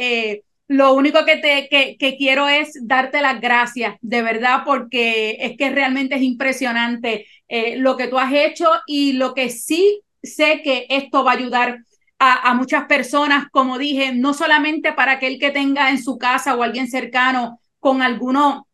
lo 0.68 0.94
único 0.94 1.26
que, 1.26 1.38
te, 1.38 1.68
que, 1.70 2.18
quiero 2.18 2.48
es 2.48 2.78
darte 2.82 3.22
las 3.22 3.40
gracias, 3.42 3.96
de 4.02 4.22
verdad, 4.22 4.64
porque 4.66 5.38
es 5.40 5.58
que 5.58 5.70
realmente 5.70 6.16
es 6.16 6.22
impresionante 6.22 7.28
eh, 7.48 7.78
lo 7.78 7.98
que 7.98 8.08
tú 8.08 8.18
has 8.18 8.34
hecho 8.34 8.70
y 8.88 9.14
lo 9.14 9.34
que 9.34 9.50
sí 9.50 10.02
sé 10.22 10.62
que 10.64 10.88
esto 10.90 11.24
va 11.24 11.34
a 11.34 11.36
ayudar 11.36 11.80
a, 12.18 12.50
a, 12.50 12.54
muchas 12.54 12.86
personas, 12.86 13.48
como 13.52 13.78
dije, 13.78 14.14
no 14.14 14.34
solamente 14.34 14.94
para 14.94 15.14
aquel 15.14 15.38
que 15.38 15.52
tenga 15.52 15.90
en 15.90 16.02
su 16.02 16.18
casa 16.18 16.56
o 16.56 16.64
alguien 16.64 16.88
cercano 16.88 17.60
con 17.80 18.02
alguno 18.02 18.68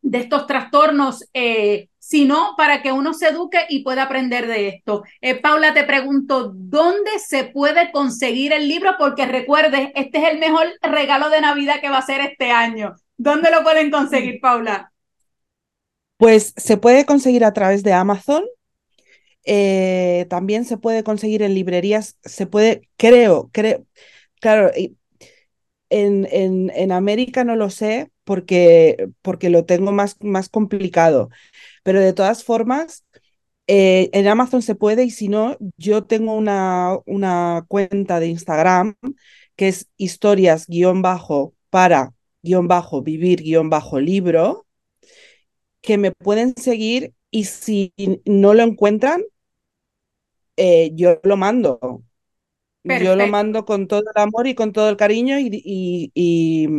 de 0.00 0.18
estos 0.18 0.46
trastornos, 0.46 1.24
eh, 1.34 1.88
sino 2.06 2.52
para 2.58 2.82
que 2.82 2.92
uno 2.92 3.14
se 3.14 3.28
eduque 3.28 3.60
y 3.70 3.82
pueda 3.82 4.02
aprender 4.02 4.46
de 4.46 4.68
esto. 4.68 5.04
Eh, 5.22 5.36
Paula, 5.36 5.72
te 5.72 5.84
pregunto, 5.84 6.52
¿dónde 6.54 7.18
se 7.18 7.44
puede 7.44 7.90
conseguir 7.92 8.52
el 8.52 8.68
libro? 8.68 8.96
Porque 8.98 9.24
recuerde, 9.24 9.90
este 9.94 10.18
es 10.18 10.32
el 10.32 10.38
mejor 10.38 10.66
regalo 10.82 11.30
de 11.30 11.40
Navidad 11.40 11.80
que 11.80 11.88
va 11.88 11.96
a 11.96 12.02
ser 12.02 12.20
este 12.20 12.50
año. 12.50 12.94
¿Dónde 13.16 13.50
lo 13.50 13.62
pueden 13.62 13.90
conseguir, 13.90 14.38
Paula? 14.38 14.92
Pues 16.18 16.52
se 16.58 16.76
puede 16.76 17.06
conseguir 17.06 17.42
a 17.42 17.54
través 17.54 17.82
de 17.82 17.94
Amazon. 17.94 18.44
Eh, 19.46 20.26
también 20.28 20.66
se 20.66 20.76
puede 20.76 21.04
conseguir 21.04 21.40
en 21.42 21.54
librerías. 21.54 22.18
Se 22.22 22.46
puede, 22.46 22.86
creo, 22.98 23.48
creo, 23.50 23.86
claro, 24.40 24.70
en, 25.88 26.28
en, 26.30 26.70
en 26.74 26.92
América 26.92 27.44
no 27.44 27.56
lo 27.56 27.70
sé, 27.70 28.10
porque, 28.24 29.08
porque 29.22 29.50
lo 29.50 29.64
tengo 29.64 29.92
más, 29.92 30.16
más 30.20 30.48
complicado. 30.48 31.30
Pero 31.84 32.00
de 32.00 32.14
todas 32.14 32.44
formas, 32.44 33.04
eh, 33.68 34.10
en 34.14 34.28
Amazon 34.28 34.62
se 34.62 34.76
puede 34.76 35.04
y 35.04 35.10
si 35.10 35.28
no, 35.28 35.56
yo 35.78 36.04
tengo 36.04 36.34
una, 36.34 36.98
una 37.06 37.64
cuenta 37.68 38.20
de 38.20 38.28
Instagram 38.28 38.96
que 39.56 39.68
es 39.68 39.88
historias 39.98 40.66
guion 40.68 41.02
bajo 41.02 41.54
para 41.70 42.12
guion 42.42 42.68
bajo 42.68 43.02
vivir 43.02 43.42
guion 43.42 43.70
bajo 43.70 44.00
libro, 44.00 44.66
que 45.82 45.98
me 45.98 46.12
pueden 46.12 46.54
seguir 46.56 47.14
y 47.30 47.44
si 47.44 47.92
no 48.24 48.54
lo 48.54 48.62
encuentran, 48.62 49.22
eh, 50.56 50.90
yo 50.94 51.20
lo 51.24 51.36
mando. 51.36 52.02
Yo 52.84 53.16
lo 53.16 53.28
mando 53.28 53.64
con 53.64 53.88
todo 53.88 54.00
el 54.14 54.22
amor 54.22 54.46
y 54.48 54.54
con 54.54 54.72
todo 54.72 54.90
el 54.90 54.96
cariño 54.98 55.38
y, 55.40 55.50
y, 56.14 56.70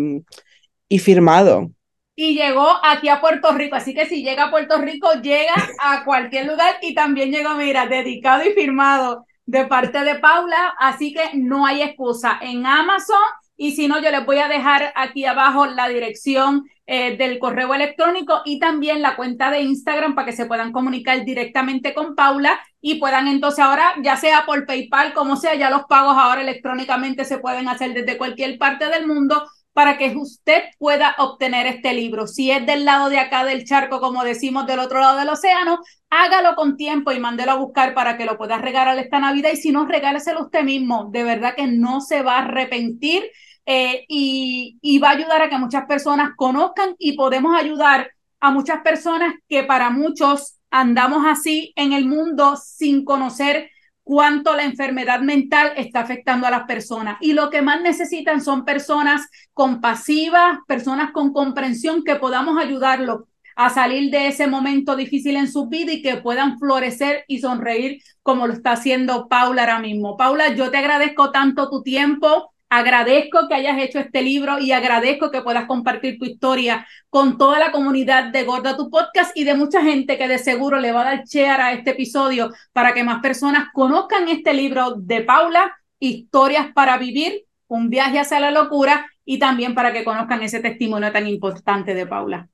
y 0.89 0.99
firmado. 0.99 1.71
Y 2.15 2.35
llegó 2.35 2.67
aquí 2.83 3.09
a 3.09 3.19
Puerto 3.19 3.51
Rico, 3.51 3.75
así 3.75 3.93
que 3.93 4.05
si 4.05 4.23
llega 4.23 4.45
a 4.45 4.51
Puerto 4.51 4.77
Rico, 4.77 5.11
llega 5.21 5.53
a 5.81 6.05
cualquier 6.05 6.47
lugar 6.47 6.77
y 6.81 6.93
también 6.93 7.31
llegó, 7.31 7.55
mira, 7.55 7.87
dedicado 7.87 8.43
y 8.45 8.53
firmado 8.53 9.25
de 9.45 9.65
parte 9.65 10.03
de 10.03 10.15
Paula, 10.15 10.75
así 10.79 11.13
que 11.13 11.31
no 11.35 11.65
hay 11.65 11.81
excusa. 11.81 12.39
En 12.41 12.65
Amazon 12.65 13.17
y 13.57 13.71
si 13.71 13.87
no, 13.87 14.01
yo 14.01 14.11
les 14.11 14.25
voy 14.25 14.37
a 14.37 14.47
dejar 14.47 14.91
aquí 14.95 15.25
abajo 15.25 15.65
la 15.65 15.87
dirección 15.87 16.65
eh, 16.87 17.15
del 17.17 17.39
correo 17.39 17.73
electrónico 17.73 18.41
y 18.43 18.59
también 18.59 19.01
la 19.01 19.15
cuenta 19.15 19.49
de 19.49 19.61
Instagram 19.61 20.13
para 20.13 20.25
que 20.25 20.33
se 20.33 20.45
puedan 20.45 20.71
comunicar 20.71 21.23
directamente 21.23 21.93
con 21.93 22.15
Paula 22.15 22.59
y 22.81 22.95
puedan 22.95 23.27
entonces 23.27 23.59
ahora, 23.63 23.93
ya 24.03 24.17
sea 24.17 24.45
por 24.45 24.65
PayPal, 24.65 25.13
como 25.13 25.37
sea, 25.37 25.55
ya 25.55 25.69
los 25.69 25.85
pagos 25.85 26.15
ahora 26.17 26.41
electrónicamente 26.41 27.23
se 27.23 27.39
pueden 27.39 27.69
hacer 27.69 27.93
desde 27.93 28.17
cualquier 28.17 28.57
parte 28.57 28.89
del 28.89 29.07
mundo 29.07 29.47
para 29.75 29.97
que 29.97 30.15
usted 30.15 30.63
pueda 30.79 31.15
obtener 31.17 31.67
este 31.67 31.93
libro. 31.93 32.27
Si 32.27 32.49
es 32.49 32.65
del 32.65 32.85
lado 32.85 33.09
de 33.09 33.19
acá 33.19 33.43
del 33.43 33.65
charco, 33.65 33.99
como 33.99 34.23
decimos, 34.23 34.65
del 34.67 34.79
otro 34.79 35.01
lado 35.01 35.19
del 35.19 35.27
océano, 35.27 35.79
hágalo 36.09 36.55
con 36.55 36.77
tiempo 36.77 37.11
y 37.11 37.19
mándelo 37.19 37.51
a 37.51 37.55
buscar 37.55 37.93
para 37.93 38.15
que 38.15 38.23
lo 38.23 38.37
pueda 38.37 38.57
regalar 38.57 38.97
esta 38.97 39.19
Navidad. 39.19 39.49
Y 39.51 39.57
si 39.57 39.73
no, 39.73 39.85
regáleselo 39.85 40.43
usted 40.43 40.63
mismo. 40.63 41.09
De 41.11 41.25
verdad 41.25 41.55
que 41.57 41.67
no 41.67 41.99
se 41.99 42.21
va 42.21 42.37
a 42.37 42.45
arrepentir 42.45 43.29
eh, 43.65 44.05
y, 44.07 44.77
y 44.81 44.99
va 44.99 45.09
a 45.09 45.17
ayudar 45.17 45.41
a 45.41 45.49
que 45.49 45.57
muchas 45.57 45.85
personas 45.87 46.29
conozcan 46.37 46.95
y 46.97 47.17
podemos 47.17 47.53
ayudar 47.53 48.11
a 48.39 48.51
muchas 48.51 48.79
personas 48.81 49.33
que 49.49 49.63
para 49.63 49.89
muchos 49.89 50.57
andamos 50.71 51.25
así 51.27 51.73
en 51.75 51.91
el 51.91 52.05
mundo 52.05 52.55
sin 52.55 53.03
conocer 53.03 53.69
cuánto 54.05 54.55
la 54.55 54.63
enfermedad 54.63 55.19
mental 55.19 55.73
está 55.75 56.01
afectando 56.01 56.47
a 56.47 56.51
las 56.51 56.63
personas. 56.63 57.17
Y 57.19 57.33
lo 57.33 57.49
que 57.49 57.61
más 57.61 57.81
necesitan 57.81 58.39
son 58.39 58.63
personas 58.63 59.27
compasivas, 59.51 60.59
personas 60.67 61.11
con 61.11 61.33
comprensión 61.33 62.03
que 62.03 62.15
podamos 62.15 62.57
ayudarlos 62.63 63.23
a 63.55 63.69
salir 63.69 64.11
de 64.11 64.27
ese 64.27 64.47
momento 64.47 64.95
difícil 64.95 65.37
en 65.37 65.51
su 65.51 65.67
vida 65.67 65.91
y 65.91 66.01
que 66.01 66.17
puedan 66.17 66.59
florecer 66.59 67.23
y 67.27 67.39
sonreír 67.39 68.01
como 68.21 68.47
lo 68.47 68.53
está 68.53 68.73
haciendo 68.73 69.27
Paula 69.27 69.63
ahora 69.63 69.79
mismo. 69.79 70.17
Paula, 70.17 70.53
yo 70.53 70.69
te 70.69 70.77
agradezco 70.77 71.31
tanto 71.31 71.69
tu 71.69 71.81
tiempo, 71.81 72.53
Agradezco 72.77 73.47
que 73.47 73.53
hayas 73.53 73.81
hecho 73.81 73.99
este 73.99 74.21
libro 74.21 74.59
y 74.59 74.73
agradezco 74.73 75.31
que 75.31 75.41
puedas 75.41 75.65
compartir 75.65 76.19
tu 76.19 76.25
historia 76.25 76.85
con 77.09 77.37
toda 77.37 77.57
la 77.57 77.71
comunidad 77.71 78.33
de 78.33 78.43
Gorda 78.43 78.75
Tu 78.75 78.89
Podcast 78.89 79.31
y 79.33 79.45
de 79.45 79.55
mucha 79.55 79.81
gente 79.81 80.17
que 80.17 80.27
de 80.27 80.37
seguro 80.39 80.77
le 80.81 80.91
va 80.91 81.03
a 81.03 81.05
dar 81.05 81.23
share 81.23 81.61
a 81.61 81.71
este 81.71 81.91
episodio 81.91 82.51
para 82.73 82.93
que 82.93 83.05
más 83.05 83.21
personas 83.21 83.69
conozcan 83.73 84.27
este 84.27 84.53
libro 84.53 84.95
de 84.97 85.21
Paula, 85.21 85.73
Historias 85.99 86.73
para 86.73 86.97
Vivir, 86.97 87.45
un 87.69 87.89
viaje 87.89 88.19
hacia 88.19 88.41
la 88.41 88.51
locura 88.51 89.09
y 89.23 89.39
también 89.39 89.73
para 89.73 89.93
que 89.93 90.03
conozcan 90.03 90.43
ese 90.43 90.59
testimonio 90.59 91.13
tan 91.13 91.27
importante 91.27 91.93
de 91.93 92.05
Paula. 92.05 92.49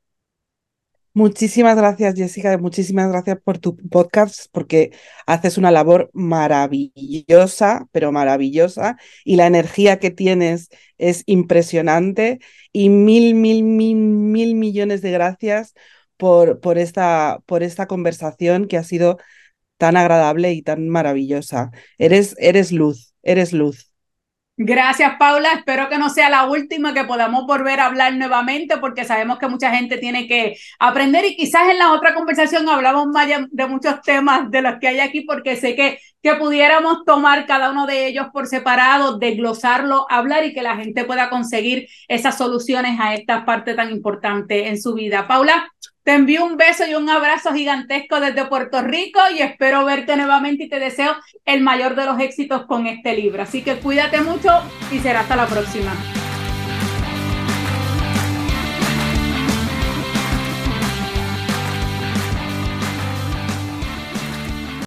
Muchísimas 1.14 1.76
gracias, 1.76 2.16
Jessica. 2.16 2.58
Muchísimas 2.58 3.10
gracias 3.12 3.38
por 3.44 3.58
tu 3.58 3.76
podcast, 3.90 4.46
porque 4.54 4.92
haces 5.28 5.58
una 5.58 5.70
labor 5.72 6.10
maravillosa, 6.14 7.86
pero 7.92 8.12
maravillosa, 8.14 8.98
y 9.26 9.36
la 9.36 9.46
energía 9.48 10.00
que 10.00 10.12
tienes 10.12 10.70
es 10.98 11.24
impresionante. 11.26 12.40
Y 12.72 12.90
mil, 12.90 13.36
mil, 13.36 13.64
mil, 13.64 13.96
mil 13.98 14.56
millones 14.56 15.02
de 15.02 15.12
gracias 15.12 15.74
por, 16.16 16.62
por, 16.62 16.78
esta, 16.78 17.40
por 17.46 17.62
esta 17.64 17.88
conversación 17.88 18.68
que 18.68 18.78
ha 18.78 18.84
sido 18.84 19.18
tan 19.78 19.98
agradable 19.98 20.54
y 20.54 20.62
tan 20.64 20.90
maravillosa. 20.90 21.72
Eres, 21.98 22.36
eres 22.40 22.72
luz, 22.72 23.16
eres 23.24 23.54
luz. 23.54 23.91
Gracias, 24.58 25.14
Paula. 25.18 25.54
Espero 25.54 25.90
que 25.90 25.98
no 25.98 26.10
sea 26.10 26.30
la 26.30 26.46
última, 26.46 26.94
que 26.94 27.04
podamos 27.06 27.48
volver 27.48 27.80
a 27.80 27.88
hablar 27.88 28.14
nuevamente, 28.14 28.78
porque 28.78 29.06
sabemos 29.06 29.40
que 29.40 29.48
mucha 29.48 29.72
gente 29.76 29.98
tiene 29.98 30.28
que 30.28 30.56
aprender 30.78 31.26
y 31.26 31.36
quizás 31.36 31.70
en 31.70 31.80
la 31.80 31.94
otra 31.94 32.14
conversación 32.14 32.70
hablamos 32.70 33.08
más 33.08 33.28
de 33.50 33.68
muchos 33.68 34.02
temas 34.02 34.52
de 34.52 34.62
los 34.62 34.76
que 34.80 34.90
hay 34.90 35.00
aquí, 35.00 35.22
porque 35.22 35.56
sé 35.56 35.76
que, 35.76 35.98
que 36.22 36.36
pudiéramos 36.36 37.04
tomar 37.06 37.48
cada 37.48 37.72
uno 37.72 37.88
de 37.88 38.06
ellos 38.06 38.28
por 38.32 38.46
separado, 38.46 39.18
desglosarlo, 39.18 40.06
hablar 40.12 40.46
y 40.46 40.54
que 40.54 40.62
la 40.62 40.76
gente 40.76 41.06
pueda 41.06 41.32
conseguir 41.32 41.88
esas 42.08 42.38
soluciones 42.38 43.00
a 43.00 43.16
esta 43.16 43.46
parte 43.46 43.74
tan 43.74 43.90
importante 43.90 44.68
en 44.68 44.80
su 44.80 44.94
vida. 44.94 45.28
Paula, 45.28 45.72
te 46.04 46.14
envío 46.14 46.46
un 46.46 46.58
beso 46.58 46.86
y 46.88 46.96
un 46.96 47.10
abrazo 47.10 47.54
gigantesco 47.54 48.20
desde 48.20 48.46
Puerto 48.46 48.82
Rico 48.82 49.20
y 49.36 49.42
espero 49.42 49.86
verte 49.86 50.16
nuevamente 50.16 50.64
y 50.64 50.70
te 50.70 50.80
deseo 50.80 51.16
el 51.46 51.62
mayor 51.62 51.96
de 51.96 52.06
los 52.06 52.20
éxitos 52.20 52.66
con 52.66 52.88
este 52.88 53.16
libro. 53.16 53.44
Así 53.44 53.62
que 53.62 53.76
cuídate 53.76 54.22
mucho 54.22 54.50
y 54.92 55.00
será 55.00 55.22
hasta 55.22 55.36
la 55.36 55.46
próxima. 55.46 55.94